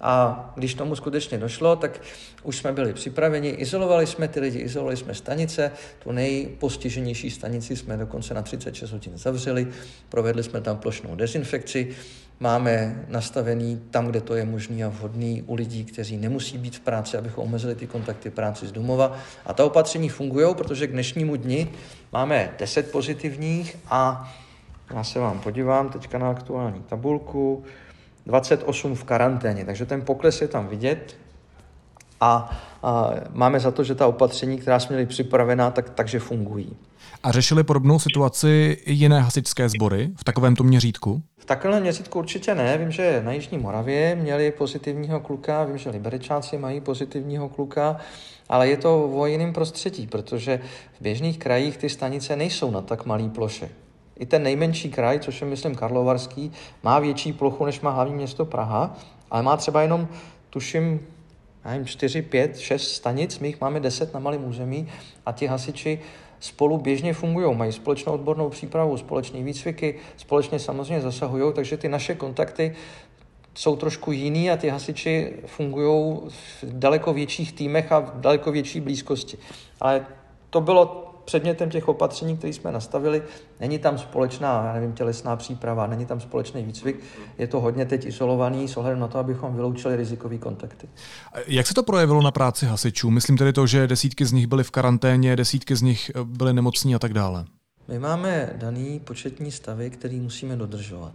a 0.05 0.53
když 0.55 0.75
tomu 0.75 0.97
skutečně 0.97 1.39
došlo, 1.39 1.77
tak 1.77 2.01
už 2.43 2.57
jsme 2.57 2.73
byli 2.73 2.93
připraveni, 2.93 3.49
izolovali 3.49 4.07
jsme 4.07 4.29
ty 4.29 4.41
lidi, 4.41 4.59
izolovali 4.59 4.97
jsme 4.97 5.15
stanice, 5.15 5.71
tu 5.99 6.13
nejpostiženější 6.13 7.31
stanici 7.31 7.77
jsme 7.77 7.97
dokonce 7.97 8.35
na 8.35 8.43
36 8.43 8.93
hodin 8.93 9.13
zavřeli, 9.19 9.69
provedli 10.09 10.43
jsme 10.43 10.61
tam 10.61 10.77
plošnou 10.77 11.15
dezinfekci, 11.15 11.89
máme 12.41 13.05
nastavený 13.09 13.81
tam, 13.91 14.07
kde 14.07 14.21
to 14.21 14.35
je 14.35 14.45
možný 14.45 14.85
a 14.85 14.89
vhodný 14.89 15.43
u 15.47 15.55
lidí, 15.55 15.85
kteří 15.85 16.17
nemusí 16.17 16.59
být 16.59 16.77
v 16.77 16.81
práci, 16.81 17.17
abychom 17.17 17.45
omezili 17.45 17.75
ty 17.75 17.87
kontakty 17.87 18.31
práci 18.31 18.67
z 18.67 18.73
domova. 18.73 19.19
A 19.47 19.53
ta 19.53 19.65
opatření 19.65 20.09
fungují, 20.09 20.55
protože 20.55 20.87
k 20.87 20.93
dnešnímu 20.93 21.37
dni 21.37 21.69
máme 22.13 22.55
10 22.59 22.91
pozitivních 22.91 23.77
a 23.89 24.35
já 24.95 25.05
se 25.05 25.19
vám 25.19 25.41
podívám 25.41 25.89
teďka 25.89 26.19
na 26.19 26.31
aktuální 26.31 26.83
tabulku. 26.83 27.65
28 28.26 28.95
v 28.95 29.04
karanténě, 29.04 29.64
takže 29.64 29.87
ten 29.87 30.02
pokles 30.02 30.40
je 30.40 30.49
tam 30.49 30.66
vidět 30.66 31.16
a, 32.21 32.61
a 32.83 33.11
máme 33.33 33.61
za 33.61 33.71
to, 33.71 33.85
že 33.85 33.95
ta 33.95 34.07
opatření, 34.07 34.59
která 34.59 34.81
jsme 34.81 34.97
měli 34.97 35.07
připravená, 35.07 35.71
tak, 35.71 35.90
takže 35.90 36.19
fungují. 36.19 36.76
A 37.23 37.33
řešili 37.33 37.64
podobnou 37.64 37.99
situaci 37.99 38.76
i 38.85 38.93
jiné 38.93 39.21
hasičské 39.21 39.69
sbory 39.69 40.11
v 40.16 40.25
takovémto 40.25 40.64
měřítku? 40.64 41.23
V 41.38 41.45
takovém 41.45 41.83
měřítku 41.83 42.19
určitě 42.19 42.54
ne. 42.54 42.78
Vím, 42.78 42.90
že 42.90 43.23
na 43.25 43.33
Jižní 43.33 43.59
Moravě 43.59 44.14
měli 44.14 44.52
pozitivního 44.52 45.21
kluka, 45.21 45.64
vím, 45.64 45.78
že 45.78 45.90
Liberečáci 45.90 46.59
mají 46.59 46.81
pozitivního 46.81 47.49
kluka, 47.49 47.97
ale 48.49 48.69
je 48.69 48.76
to 48.76 49.11
o 49.14 49.26
jiném 49.26 49.52
prostředí, 49.52 50.07
protože 50.07 50.61
v 50.99 51.02
běžných 51.02 51.38
krajích 51.38 51.76
ty 51.76 51.88
stanice 51.88 52.37
nejsou 52.37 52.71
na 52.71 52.81
tak 52.81 53.07
malý 53.07 53.28
ploše. 53.28 53.69
I 54.18 54.26
ten 54.26 54.42
nejmenší 54.42 54.90
kraj, 54.90 55.18
což 55.18 55.40
je 55.40 55.47
myslím 55.47 55.75
Karlovarský, 55.75 56.52
má 56.83 56.99
větší 56.99 57.33
plochu, 57.33 57.64
než 57.64 57.80
má 57.80 57.90
hlavní 57.90 58.14
město 58.14 58.44
Praha, 58.44 58.97
ale 59.30 59.42
má 59.42 59.56
třeba 59.56 59.83
jenom, 59.83 60.09
tuším, 60.50 61.00
nevím, 61.64 61.87
4, 61.87 62.23
5, 62.23 62.59
6 62.59 62.88
stanic, 62.88 63.38
my 63.38 63.49
jich 63.49 63.61
máme 63.61 63.80
10 63.80 64.14
na 64.14 64.21
malém 64.21 64.44
území 64.44 64.88
a 65.26 65.33
ti 65.33 65.47
hasiči 65.47 66.00
spolu 66.40 66.78
běžně 66.78 67.14
fungují, 67.14 67.56
mají 67.56 67.73
společnou 67.73 68.12
odbornou 68.12 68.49
přípravu, 68.49 68.97
společné 68.97 69.42
výcviky, 69.42 69.94
společně 70.16 70.59
samozřejmě 70.59 71.00
zasahují, 71.00 71.52
takže 71.52 71.76
ty 71.76 71.88
naše 71.88 72.14
kontakty 72.14 72.75
jsou 73.54 73.76
trošku 73.76 74.12
jiný 74.12 74.50
a 74.50 74.56
ty 74.56 74.68
hasiči 74.68 75.33
fungují 75.47 76.21
v 76.62 76.64
daleko 76.64 77.12
větších 77.12 77.52
týmech 77.52 77.92
a 77.92 77.99
v 77.99 78.21
daleko 78.21 78.52
větší 78.52 78.80
blízkosti. 78.80 79.38
Ale 79.80 80.06
to 80.50 80.61
bylo 80.61 81.13
předmětem 81.25 81.71
těch 81.71 81.88
opatření, 81.88 82.37
které 82.37 82.52
jsme 82.52 82.73
nastavili, 82.73 83.23
není 83.61 83.78
tam 83.78 83.99
společná, 83.99 84.64
já 84.66 84.73
nevím, 84.73 84.93
tělesná 84.93 85.37
příprava, 85.37 85.87
není 85.87 86.07
tam 86.07 86.21
společný 86.21 86.62
výcvik, 86.62 87.00
je 87.38 87.47
to 87.47 87.61
hodně 87.61 87.85
teď 87.85 88.07
izolovaný 88.07 88.69
s 88.69 88.76
ohledem 88.76 88.99
na 89.00 89.09
to, 89.09 89.19
abychom 89.19 89.54
vyloučili 89.54 89.97
rizikové 89.97 90.38
kontakty. 90.38 90.88
Jak 91.47 91.66
se 91.66 91.75
to 91.75 91.83
projevilo 91.83 92.23
na 92.23 92.31
práci 92.31 92.66
hasičů? 92.66 93.11
Myslím 93.11 93.37
tedy 93.37 93.52
to, 93.52 93.66
že 93.66 93.87
desítky 93.87 94.26
z 94.26 94.33
nich 94.33 94.47
byly 94.47 94.64
v 94.64 94.71
karanténě, 94.71 95.37
desítky 95.37 95.76
z 95.76 95.83
nich 95.83 96.11
eh, 96.14 96.25
byly 96.25 96.52
nemocní 96.52 96.95
a 96.95 96.99
tak 96.99 97.12
dále. 97.12 97.45
My 97.88 97.99
máme 97.99 98.50
daný 98.57 99.00
početní 99.00 99.52
stavy, 99.52 99.90
který 99.90 100.21
musíme 100.21 100.57
dodržovat. 100.57 101.12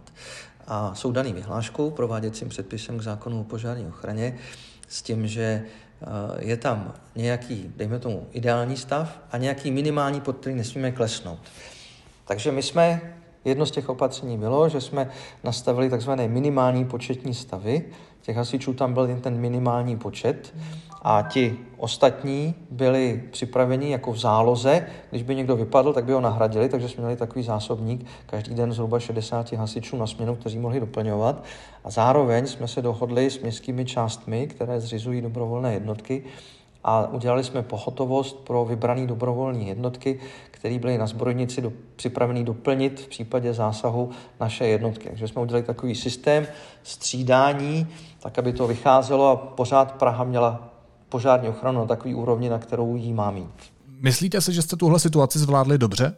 A 0.66 0.94
jsou 0.94 1.12
daný 1.12 1.32
vyhláškou, 1.32 1.90
prováděcím 1.90 2.48
předpisem 2.48 2.98
k 2.98 3.02
zákonu 3.02 3.40
o 3.40 3.44
požární 3.44 3.86
ochraně, 3.86 4.38
s 4.88 5.02
tím, 5.02 5.26
že 5.26 5.62
je 6.38 6.56
tam 6.56 6.94
nějaký, 7.16 7.72
dejme 7.76 7.98
tomu, 7.98 8.26
ideální 8.32 8.76
stav 8.76 9.18
a 9.30 9.36
nějaký 9.36 9.70
minimální, 9.70 10.20
pod 10.20 10.36
který 10.36 10.54
nesmíme 10.54 10.92
klesnout. 10.92 11.38
Takže 12.24 12.52
my 12.52 12.62
jsme, 12.62 13.14
jedno 13.44 13.66
z 13.66 13.70
těch 13.70 13.88
opatření 13.88 14.38
bylo, 14.38 14.68
že 14.68 14.80
jsme 14.80 15.10
nastavili 15.44 15.90
takzvané 15.90 16.28
minimální 16.28 16.84
početní 16.84 17.34
stavy. 17.34 17.84
Těch 18.22 18.36
hasičů 18.36 18.74
tam 18.74 18.94
byl 18.94 19.04
jen 19.04 19.20
ten 19.20 19.40
minimální 19.40 19.96
počet 19.96 20.54
a 21.02 21.22
ti 21.22 21.56
ostatní 21.76 22.54
byli 22.70 23.22
připraveni 23.30 23.90
jako 23.90 24.12
v 24.12 24.18
záloze. 24.18 24.86
Když 25.10 25.22
by 25.22 25.34
někdo 25.34 25.56
vypadl, 25.56 25.92
tak 25.92 26.04
by 26.04 26.12
ho 26.12 26.20
nahradili, 26.20 26.68
takže 26.68 26.88
jsme 26.88 27.00
měli 27.00 27.16
takový 27.16 27.44
zásobník, 27.44 28.06
každý 28.26 28.54
den 28.54 28.72
zhruba 28.72 29.00
60 29.00 29.52
hasičů 29.52 29.96
na 29.96 30.06
směnu, 30.06 30.36
kteří 30.36 30.58
mohli 30.58 30.80
doplňovat. 30.80 31.44
A 31.84 31.90
zároveň 31.90 32.46
jsme 32.46 32.68
se 32.68 32.82
dohodli 32.82 33.30
s 33.30 33.40
městskými 33.40 33.84
částmi, 33.84 34.46
které 34.46 34.80
zřizují 34.80 35.20
dobrovolné 35.20 35.74
jednotky, 35.74 36.24
a 36.84 37.06
udělali 37.06 37.44
jsme 37.44 37.62
pohotovost 37.62 38.36
pro 38.36 38.64
vybrané 38.64 39.06
dobrovolné 39.06 39.58
jednotky, 39.58 40.20
které 40.50 40.78
byly 40.78 40.98
na 40.98 41.06
zbrojnici 41.06 41.62
do, 41.62 41.72
připravený 41.96 42.44
doplnit 42.44 43.00
v 43.00 43.08
případě 43.08 43.54
zásahu 43.54 44.10
naše 44.40 44.66
jednotky. 44.66 45.08
Takže 45.08 45.28
jsme 45.28 45.42
udělali 45.42 45.62
takový 45.62 45.94
systém 45.94 46.46
střídání, 46.82 47.86
tak 48.20 48.38
aby 48.38 48.52
to 48.52 48.66
vycházelo 48.66 49.28
a 49.28 49.36
pořád 49.36 49.92
Praha 49.92 50.24
měla 50.24 50.68
požární 51.08 51.48
ochranu 51.48 51.80
na 51.80 51.86
takový 51.86 52.14
úrovni, 52.14 52.48
na 52.48 52.58
kterou 52.58 52.96
jí 52.96 53.12
má 53.12 53.30
mít. 53.30 53.54
Myslíte 54.02 54.40
si, 54.40 54.52
že 54.52 54.62
jste 54.62 54.76
tuhle 54.76 54.98
situaci 54.98 55.38
zvládli 55.38 55.78
dobře? 55.78 56.16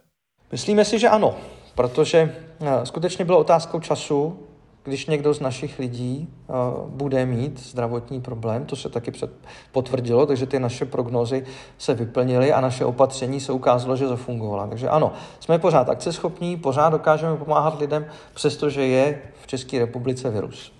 Myslíme 0.51 0.85
si, 0.85 0.99
že 0.99 1.09
ano, 1.09 1.35
protože 1.75 2.35
eh, 2.61 2.85
skutečně 2.85 3.25
bylo 3.25 3.39
otázkou 3.39 3.79
času, 3.79 4.39
když 4.83 5.05
někdo 5.05 5.33
z 5.33 5.39
našich 5.39 5.79
lidí 5.79 6.27
uh, 6.47 6.55
bude 6.89 7.25
mít 7.25 7.59
zdravotní 7.59 8.21
problém, 8.21 8.65
to 8.65 8.75
se 8.75 8.89
taky 8.89 9.11
před, 9.11 9.31
potvrdilo, 9.71 10.25
takže 10.25 10.45
ty 10.45 10.59
naše 10.59 10.85
prognózy 10.85 11.45
se 11.77 11.93
vyplnily 11.93 12.53
a 12.53 12.61
naše 12.61 12.85
opatření 12.85 13.39
se 13.39 13.51
ukázalo, 13.51 13.95
že 13.95 14.07
zafungovala. 14.07 14.67
Takže 14.67 14.89
ano, 14.89 15.13
jsme 15.39 15.59
pořád 15.59 15.89
akceschopní, 15.89 16.57
pořád 16.57 16.89
dokážeme 16.89 17.37
pomáhat 17.37 17.79
lidem, 17.79 18.05
přestože 18.33 18.87
je 18.87 19.21
v 19.41 19.47
České 19.47 19.79
republice 19.79 20.29
virus. 20.29 20.71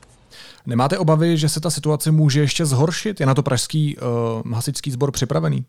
Nemáte 0.66 0.98
obavy, 0.98 1.38
že 1.38 1.50
se 1.50 1.60
ta 1.60 1.70
situace 1.70 2.12
může 2.12 2.40
ještě 2.42 2.66
zhoršit? 2.66 3.20
Je 3.20 3.26
na 3.26 3.34
to 3.34 3.44
pražský 3.44 3.98
uh, 3.98 4.52
hasičský 4.52 4.92
sbor 4.92 5.12
připravený? 5.12 5.66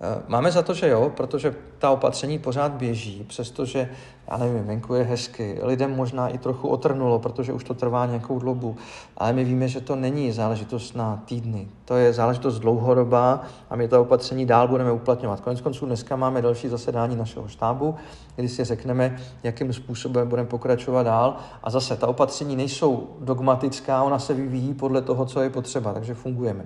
Eh, 0.00 0.22
máme 0.28 0.52
za 0.52 0.62
to, 0.62 0.74
že 0.74 0.88
jo, 0.88 1.12
protože 1.16 1.54
ta 1.78 1.90
opatření 1.90 2.38
pořád 2.38 2.72
běží, 2.72 3.24
přestože, 3.28 3.88
já 4.30 4.36
nevím, 4.36 4.64
venku 4.64 4.94
je 4.94 5.04
hezky, 5.04 5.58
lidem 5.62 5.96
možná 5.96 6.28
i 6.28 6.38
trochu 6.38 6.68
otrnulo, 6.68 7.18
protože 7.18 7.52
už 7.52 7.64
to 7.64 7.74
trvá 7.74 8.06
nějakou 8.06 8.38
dobu, 8.38 8.76
ale 9.16 9.32
my 9.32 9.44
víme, 9.44 9.68
že 9.68 9.80
to 9.80 9.96
není 9.96 10.32
záležitost 10.32 10.96
na 10.96 11.22
týdny, 11.24 11.68
to 11.84 11.96
je 11.96 12.12
záležitost 12.12 12.58
dlouhodobá 12.58 13.42
a 13.70 13.76
my 13.76 13.88
ta 13.88 14.00
opatření 14.00 14.46
dál 14.46 14.68
budeme 14.68 14.92
uplatňovat. 14.92 15.40
Konec 15.40 15.60
konců 15.60 15.86
dneska 15.86 16.16
máme 16.16 16.42
další 16.42 16.68
zasedání 16.68 17.16
našeho 17.16 17.48
štábu, 17.48 17.94
kdy 18.36 18.48
si 18.48 18.64
řekneme, 18.64 19.16
jakým 19.42 19.72
způsobem 19.72 20.28
budeme 20.28 20.48
pokračovat 20.48 21.02
dál 21.02 21.36
a 21.62 21.70
zase 21.70 21.96
ta 21.96 22.06
opatření 22.06 22.56
nejsou 22.56 23.08
dogmatická, 23.20 24.02
ona 24.02 24.18
se 24.18 24.34
vyvíjí 24.34 24.74
podle 24.74 25.02
toho, 25.02 25.24
co 25.24 25.40
je 25.40 25.50
potřeba, 25.50 25.92
takže 25.92 26.14
fungujeme. 26.14 26.64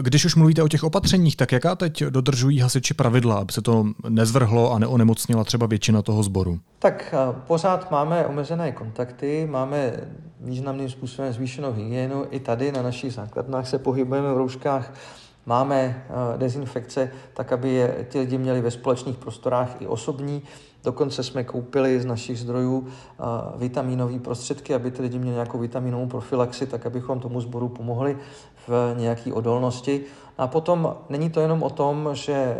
Když 0.00 0.24
už 0.24 0.34
mluvíte 0.34 0.62
o 0.62 0.68
těch 0.68 0.84
opatřeních, 0.84 1.36
tak 1.36 1.52
jaká 1.52 1.76
teď 1.76 2.04
dodržují 2.04 2.60
hasiči 2.60 2.94
pravidla, 2.94 3.34
aby 3.34 3.52
se 3.52 3.62
to 3.62 3.86
nezvrhlo 4.08 4.72
a 4.72 4.78
neonemocnila 4.78 5.44
třeba 5.44 5.66
většina 5.66 6.02
toho 6.02 6.22
sboru? 6.22 6.58
Tak 6.78 7.14
pořád 7.46 7.90
máme 7.90 8.26
omezené 8.26 8.72
kontakty, 8.72 9.48
máme 9.50 9.92
významným 10.40 10.90
způsobem 10.90 11.32
zvýšenou 11.32 11.72
hygienu. 11.72 12.26
I 12.30 12.40
tady 12.40 12.72
na 12.72 12.82
našich 12.82 13.12
základnách 13.12 13.68
se 13.68 13.78
pohybujeme 13.78 14.32
v 14.32 14.36
rouškách, 14.36 14.94
máme 15.46 16.06
dezinfekce, 16.36 17.10
tak 17.34 17.52
aby 17.52 17.70
je 17.70 18.06
ti 18.08 18.18
lidi 18.20 18.38
měli 18.38 18.60
ve 18.60 18.70
společných 18.70 19.16
prostorách 19.16 19.76
i 19.80 19.86
osobní. 19.86 20.42
Dokonce 20.84 21.22
jsme 21.22 21.44
koupili 21.44 22.00
z 22.00 22.04
našich 22.04 22.38
zdrojů 22.38 22.86
vitaminové 23.56 24.18
prostředky, 24.18 24.74
aby 24.74 24.90
ty 24.90 25.02
lidi 25.02 25.18
měli 25.18 25.34
nějakou 25.34 25.58
vitaminovou 25.58 26.06
profilaxi, 26.06 26.66
tak 26.66 26.86
abychom 26.86 27.20
tomu 27.20 27.40
sboru 27.40 27.68
pomohli 27.68 28.16
v 28.68 28.94
nějaké 28.96 29.32
odolnosti. 29.32 30.00
A 30.38 30.46
potom 30.46 30.96
není 31.08 31.30
to 31.30 31.40
jenom 31.40 31.62
o 31.62 31.70
tom, 31.70 32.08
že 32.12 32.32
e, 32.32 32.56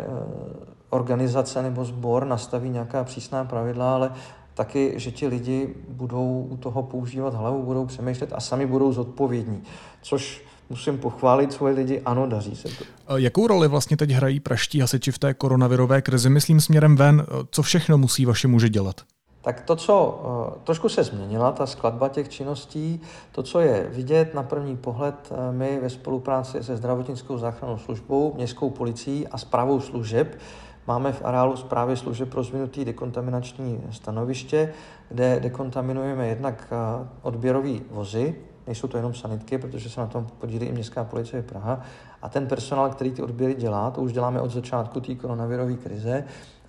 organizace 0.89 1.61
nebo 1.61 1.85
sbor 1.85 2.25
nastaví 2.25 2.69
nějaká 2.69 3.03
přísná 3.03 3.45
pravidla, 3.45 3.95
ale 3.95 4.11
taky, 4.53 4.93
že 4.95 5.11
ti 5.11 5.27
lidi 5.27 5.75
budou 5.89 6.47
u 6.49 6.57
toho 6.57 6.83
používat 6.83 7.33
hlavu, 7.33 7.63
budou 7.63 7.85
přemýšlet 7.85 8.33
a 8.33 8.39
sami 8.39 8.65
budou 8.65 8.93
zodpovědní, 8.93 9.63
což 10.01 10.43
musím 10.69 10.97
pochválit 10.97 11.53
svoje 11.53 11.73
lidi, 11.73 12.01
ano, 12.05 12.27
daří 12.27 12.55
se 12.55 12.67
to. 12.67 13.17
Jakou 13.17 13.47
roli 13.47 13.67
vlastně 13.67 13.97
teď 13.97 14.11
hrají 14.11 14.39
praští 14.39 14.79
hasiči 14.79 15.11
v 15.11 15.19
té 15.19 15.33
koronavirové 15.33 16.01
krizi? 16.01 16.29
Myslím 16.29 16.61
směrem 16.61 16.95
ven, 16.95 17.25
co 17.51 17.61
všechno 17.61 17.97
musí 17.97 18.25
vaše 18.25 18.47
muži 18.47 18.69
dělat? 18.69 19.01
Tak 19.47 19.61
to, 19.61 19.75
co 19.75 20.21
eh, 20.23 20.59
trošku 20.63 20.89
se 20.89 21.03
změnila, 21.03 21.51
ta 21.51 21.65
skladba 21.65 22.09
těch 22.09 22.29
činností, 22.29 23.01
to, 23.31 23.43
co 23.43 23.59
je 23.59 23.87
vidět 23.89 24.33
na 24.33 24.43
první 24.43 24.77
pohled, 24.77 25.15
eh, 25.31 25.51
my 25.51 25.79
ve 25.81 25.89
spolupráci 25.89 26.63
se 26.63 26.77
zdravotnickou 26.77 27.37
záchrannou 27.37 27.77
službou, 27.77 28.33
městskou 28.35 28.69
policií 28.69 29.27
a 29.27 29.37
zprávou 29.37 29.79
služeb 29.79 30.37
máme 30.87 31.11
v 31.11 31.25
areálu 31.25 31.57
zprávy 31.57 31.97
služeb 31.97 32.33
rozvinutý 32.33 32.85
dekontaminační 32.85 33.83
stanoviště, 33.91 34.73
kde 35.09 35.39
dekontaminujeme 35.39 36.27
jednak 36.27 36.67
eh, 36.71 37.07
odběrové 37.21 37.79
vozy, 37.91 38.35
nejsou 38.65 38.87
to 38.87 38.97
jenom 38.97 39.13
sanitky, 39.13 39.57
protože 39.57 39.89
se 39.89 39.99
na 39.99 40.07
tom 40.07 40.27
podílí 40.39 40.65
i 40.65 40.71
Městská 40.71 41.03
policie 41.03 41.41
Praha. 41.41 41.81
A 42.21 42.29
ten 42.29 42.47
personál, 42.47 42.89
který 42.89 43.11
ty 43.11 43.21
odběry 43.21 43.55
dělá, 43.55 43.91
to 43.91 44.01
už 44.01 44.13
děláme 44.13 44.41
od 44.41 44.51
začátku 44.51 44.99
té 44.99 45.15
koronavirové 45.15 45.73
krize, 45.73 46.23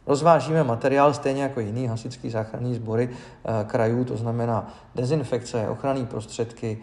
Rozvážíme 0.09 0.65
materiál 0.65 1.15
stejně 1.15 1.43
jako 1.43 1.61
jiný 1.61 1.87
hasičský 1.87 2.31
záchranný 2.31 2.75
sbory 2.75 3.11
eh, 3.11 3.65
krajů, 3.65 4.05
to 4.05 4.17
znamená 4.17 4.73
dezinfekce, 4.95 5.69
ochranné 5.69 6.07
prostředky. 6.07 6.79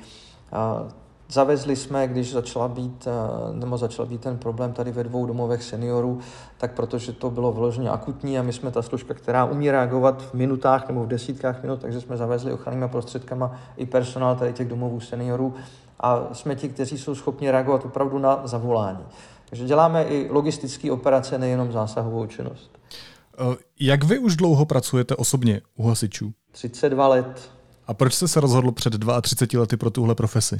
Eh, 0.53 0.91
zavezli 1.29 1.75
jsme, 1.75 2.07
když 2.07 2.31
začala 2.31 2.67
být, 2.67 3.07
eh, 3.07 3.53
nebo 3.53 3.77
začal 3.77 4.05
být 4.05 4.21
ten 4.21 4.37
problém 4.37 4.73
tady 4.73 4.91
ve 4.91 5.03
dvou 5.03 5.25
domovech 5.25 5.63
seniorů, 5.63 6.19
tak 6.57 6.73
protože 6.73 7.13
to 7.13 7.29
bylo 7.29 7.51
vložně 7.51 7.89
akutní 7.89 8.39
a 8.39 8.43
my 8.43 8.53
jsme 8.53 8.71
ta 8.71 8.81
služka, 8.81 9.13
která 9.13 9.45
umí 9.45 9.71
reagovat 9.71 10.21
v 10.21 10.33
minutách 10.33 10.87
nebo 10.87 11.03
v 11.03 11.07
desítkách 11.07 11.61
minut, 11.61 11.81
takže 11.81 12.01
jsme 12.01 12.17
zavezli 12.17 12.53
ochrannými 12.53 12.87
prostředkama 12.87 13.55
i 13.77 13.85
personál 13.85 14.35
tady 14.35 14.53
těch 14.53 14.67
domovů 14.67 14.99
seniorů 14.99 15.53
a 15.99 16.27
jsme 16.31 16.55
ti, 16.55 16.69
kteří 16.69 16.97
jsou 16.97 17.15
schopni 17.15 17.51
reagovat 17.51 17.85
opravdu 17.85 18.19
na 18.19 18.41
zavolání. 18.43 19.05
Takže 19.49 19.65
děláme 19.65 20.03
i 20.03 20.29
logistické 20.31 20.91
operace, 20.91 21.37
nejenom 21.37 21.71
zásahovou 21.71 22.25
činnost. 22.25 22.74
Eh, 23.39 23.55
jak 23.79 24.03
vy 24.03 24.19
už 24.19 24.35
dlouho 24.35 24.65
pracujete 24.65 25.15
osobně 25.15 25.61
u 25.75 25.87
hasičů? 25.87 26.33
32 26.51 27.07
let. 27.07 27.51
A 27.87 27.93
proč 27.93 28.13
jste 28.13 28.27
se 28.27 28.39
rozhodl 28.39 28.71
před 28.71 28.93
32 29.21 29.61
lety 29.61 29.77
pro 29.77 29.89
tuhle 29.89 30.15
profesi? 30.15 30.59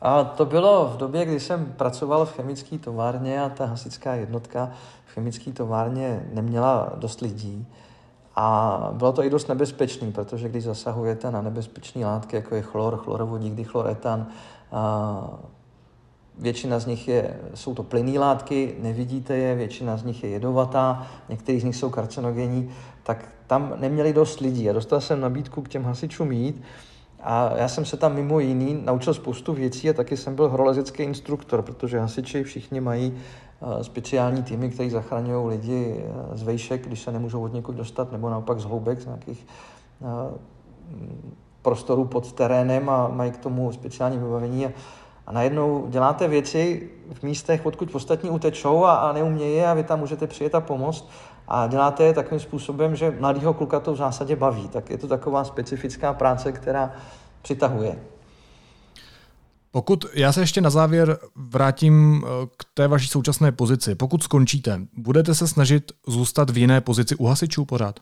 A 0.00 0.24
to 0.24 0.44
bylo 0.44 0.92
v 0.94 0.96
době, 0.96 1.24
kdy 1.24 1.40
jsem 1.40 1.74
pracoval 1.76 2.26
v 2.26 2.32
chemické 2.32 2.78
továrně 2.78 3.42
a 3.42 3.48
ta 3.48 3.66
hasičská 3.66 4.14
jednotka 4.14 4.72
v 5.06 5.12
chemické 5.12 5.52
továrně 5.52 6.26
neměla 6.32 6.92
dost 6.96 7.20
lidí. 7.20 7.66
A 8.36 8.78
bylo 8.92 9.12
to 9.12 9.24
i 9.24 9.30
dost 9.30 9.48
nebezpečné, 9.48 10.12
protože 10.12 10.48
když 10.48 10.64
zasahujete 10.64 11.30
na 11.30 11.42
nebezpečné 11.42 12.06
látky, 12.06 12.36
jako 12.36 12.54
je 12.54 12.62
chlor, 12.62 12.96
chlorovodík, 12.96 13.54
dichloretan, 13.54 14.26
Většina 16.38 16.78
z 16.78 16.86
nich 16.86 17.08
je, 17.08 17.36
jsou 17.54 17.74
to 17.74 17.82
plynné 17.82 18.18
látky, 18.18 18.74
nevidíte 18.78 19.36
je, 19.36 19.54
většina 19.54 19.96
z 19.96 20.04
nich 20.04 20.24
je 20.24 20.30
jedovatá, 20.30 21.06
některý 21.28 21.60
z 21.60 21.64
nich 21.64 21.76
jsou 21.76 21.90
karcinogenní, 21.90 22.70
tak 23.02 23.28
tam 23.46 23.74
neměli 23.80 24.12
dost 24.12 24.40
lidí. 24.40 24.70
A 24.70 24.72
dostal 24.72 25.00
jsem 25.00 25.20
nabídku 25.20 25.62
k 25.62 25.68
těm 25.68 25.84
hasičům 25.84 26.32
jít 26.32 26.62
a 27.24 27.56
já 27.56 27.68
jsem 27.68 27.84
se 27.84 27.96
tam 27.96 28.14
mimo 28.14 28.40
jiný 28.40 28.82
naučil 28.84 29.14
spoustu 29.14 29.52
věcí 29.52 29.90
a 29.90 29.92
taky 29.92 30.16
jsem 30.16 30.34
byl 30.34 30.48
horolezecký 30.48 31.02
instruktor, 31.02 31.62
protože 31.62 32.00
hasiči 32.00 32.42
všichni 32.42 32.80
mají 32.80 33.14
eh, 33.16 33.84
speciální 33.84 34.42
týmy, 34.42 34.70
které 34.70 34.90
zachraňují 34.90 35.48
lidi 35.48 35.96
eh, 35.98 36.36
z 36.36 36.42
vejšek, 36.42 36.86
když 36.86 37.00
se 37.00 37.12
nemůžou 37.12 37.42
od 37.42 37.52
někud 37.52 37.76
dostat, 37.76 38.12
nebo 38.12 38.30
naopak 38.30 38.60
z 38.60 38.64
hloubek, 38.64 39.00
z 39.00 39.06
nějakých 39.06 39.46
eh, 40.02 40.38
prostorů 41.62 42.04
pod 42.04 42.32
terénem 42.32 42.90
a 42.90 43.08
mají 43.08 43.30
k 43.30 43.36
tomu 43.36 43.72
speciální 43.72 44.18
vybavení. 44.18 44.66
A 44.66 44.72
a 45.26 45.32
najednou 45.32 45.86
děláte 45.88 46.28
věci 46.28 46.90
v 47.12 47.22
místech, 47.22 47.66
odkud 47.66 47.94
ostatní 47.94 48.30
utečou 48.30 48.84
a, 48.84 48.94
a 48.94 49.12
neumějí 49.12 49.56
je 49.56 49.66
a 49.66 49.74
vy 49.74 49.82
tam 49.82 49.98
můžete 49.98 50.26
přijet 50.26 50.54
a 50.54 50.60
pomoct. 50.60 51.08
A 51.48 51.66
děláte 51.66 52.04
je 52.04 52.14
takovým 52.14 52.40
způsobem, 52.40 52.96
že 52.96 53.16
mladýho 53.20 53.54
kluka 53.54 53.80
to 53.80 53.92
v 53.92 53.96
zásadě 53.96 54.36
baví. 54.36 54.68
Tak 54.68 54.90
je 54.90 54.98
to 54.98 55.08
taková 55.08 55.44
specifická 55.44 56.12
práce, 56.12 56.52
která 56.52 56.92
přitahuje. 57.42 57.98
Pokud 59.70 60.04
já 60.14 60.32
se 60.32 60.40
ještě 60.40 60.60
na 60.60 60.70
závěr 60.70 61.18
vrátím 61.36 62.24
eh, 62.24 62.46
k 62.56 62.64
té 62.74 62.88
vaší 62.88 63.08
současné 63.08 63.52
pozici. 63.52 63.94
Pokud 63.94 64.22
skončíte, 64.22 64.80
budete 64.96 65.34
se 65.34 65.48
snažit 65.48 65.92
zůstat 66.06 66.50
v 66.50 66.58
jiné 66.58 66.80
pozici 66.80 67.16
u 67.16 67.26
hasičů 67.26 67.64
pořád? 67.64 68.00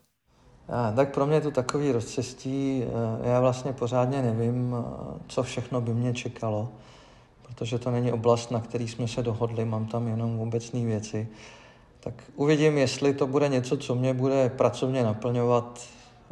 A, 0.69 0.93
tak 0.93 1.15
pro 1.15 1.27
mě 1.27 1.37
je 1.37 1.41
to 1.41 1.51
takový 1.51 1.93
rozcestí. 1.93 2.85
Eh, 2.85 3.29
já 3.29 3.41
vlastně 3.41 3.73
pořádně 3.73 4.23
nevím, 4.23 4.77
eh, 4.79 5.19
co 5.29 5.43
všechno 5.43 5.81
by 5.81 5.95
mě 5.95 6.15
čekalo 6.15 6.69
protože 7.55 7.79
to 7.79 7.91
není 7.91 8.13
oblast, 8.13 8.51
na 8.51 8.61
který 8.61 8.89
jsme 8.89 9.09
se 9.09 9.23
dohodli, 9.23 9.65
mám 9.65 9.87
tam 9.87 10.09
jenom 10.09 10.41
obecné 10.41 10.85
věci. 10.85 11.29
Tak 12.01 12.15
uvidím, 12.37 12.79
jestli 12.79 13.15
to 13.15 13.27
bude 13.27 13.49
něco, 13.49 13.77
co 13.77 13.95
mě 13.95 14.15
bude 14.15 14.49
pracovně 14.57 15.03
naplňovat 15.03 15.81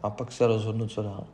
a 0.02 0.10
pak 0.10 0.32
se 0.32 0.46
rozhodnu, 0.46 0.86
co 0.86 1.02
dál. 1.02 1.24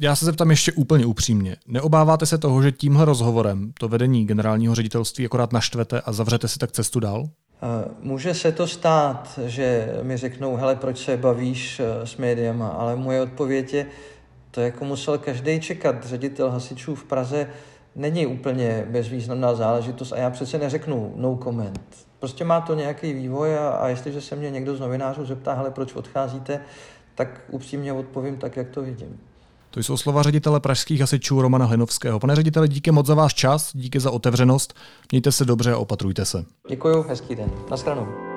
Já 0.00 0.16
se 0.16 0.24
zeptám 0.24 0.50
ještě 0.50 0.72
úplně 0.72 1.06
upřímně. 1.06 1.56
Neobáváte 1.66 2.26
se 2.26 2.38
toho, 2.38 2.62
že 2.62 2.72
tímhle 2.72 3.04
rozhovorem 3.04 3.72
to 3.80 3.88
vedení 3.88 4.26
generálního 4.26 4.74
ředitelství 4.74 5.26
akorát 5.26 5.52
naštvete 5.52 6.00
a 6.00 6.12
zavřete 6.12 6.48
si 6.48 6.58
tak 6.58 6.72
cestu 6.72 7.00
dál? 7.00 7.28
Eh, 7.62 7.88
může 8.00 8.34
se 8.34 8.52
to 8.52 8.66
stát, 8.66 9.38
že 9.46 9.94
mi 10.02 10.16
řeknou, 10.16 10.56
hele, 10.56 10.76
proč 10.76 10.98
se 10.98 11.16
bavíš 11.16 11.80
eh, 11.80 12.06
s 12.06 12.16
médiem, 12.16 12.62
ale 12.62 12.96
moje 12.96 13.22
odpověď 13.22 13.74
je, 13.74 13.86
to 14.50 14.60
jako 14.60 14.84
musel 14.84 15.18
každý 15.18 15.60
čekat. 15.60 16.06
Ředitel 16.06 16.50
hasičů 16.50 16.94
v 16.94 17.04
Praze 17.04 17.50
není 17.96 18.26
úplně 18.26 18.86
bezvýznamná 18.90 19.54
záležitost 19.54 20.12
a 20.12 20.18
já 20.18 20.30
přece 20.30 20.58
neřeknu 20.58 21.12
no 21.16 21.38
comment. 21.44 22.06
Prostě 22.18 22.44
má 22.44 22.60
to 22.60 22.74
nějaký 22.74 23.12
vývoj 23.12 23.56
a, 23.58 23.68
a 23.68 23.88
jestliže 23.88 24.20
se 24.20 24.36
mě 24.36 24.50
někdo 24.50 24.76
z 24.76 24.80
novinářů 24.80 25.24
zeptá, 25.24 25.52
hele, 25.54 25.70
proč 25.70 25.94
odcházíte, 25.94 26.60
tak 27.14 27.40
upřímně 27.50 27.92
odpovím 27.92 28.36
tak, 28.36 28.56
jak 28.56 28.68
to 28.68 28.82
vidím. 28.82 29.20
To 29.70 29.80
jsou 29.80 29.96
slova 29.96 30.22
ředitele 30.22 30.60
pražských 30.60 31.00
hasičů 31.00 31.42
Romana 31.42 31.66
Hlinovského. 31.66 32.20
Pane 32.20 32.34
řediteli, 32.34 32.68
díky 32.68 32.90
moc 32.90 33.06
za 33.06 33.14
váš 33.14 33.34
čas, 33.34 33.70
díky 33.74 34.00
za 34.00 34.10
otevřenost. 34.10 34.74
Mějte 35.12 35.32
se 35.32 35.44
dobře 35.44 35.72
a 35.72 35.78
opatrujte 35.78 36.24
se. 36.24 36.44
Děkuji, 36.68 37.04
hezký 37.08 37.34
den. 37.34 37.50
Naschranou. 37.70 38.35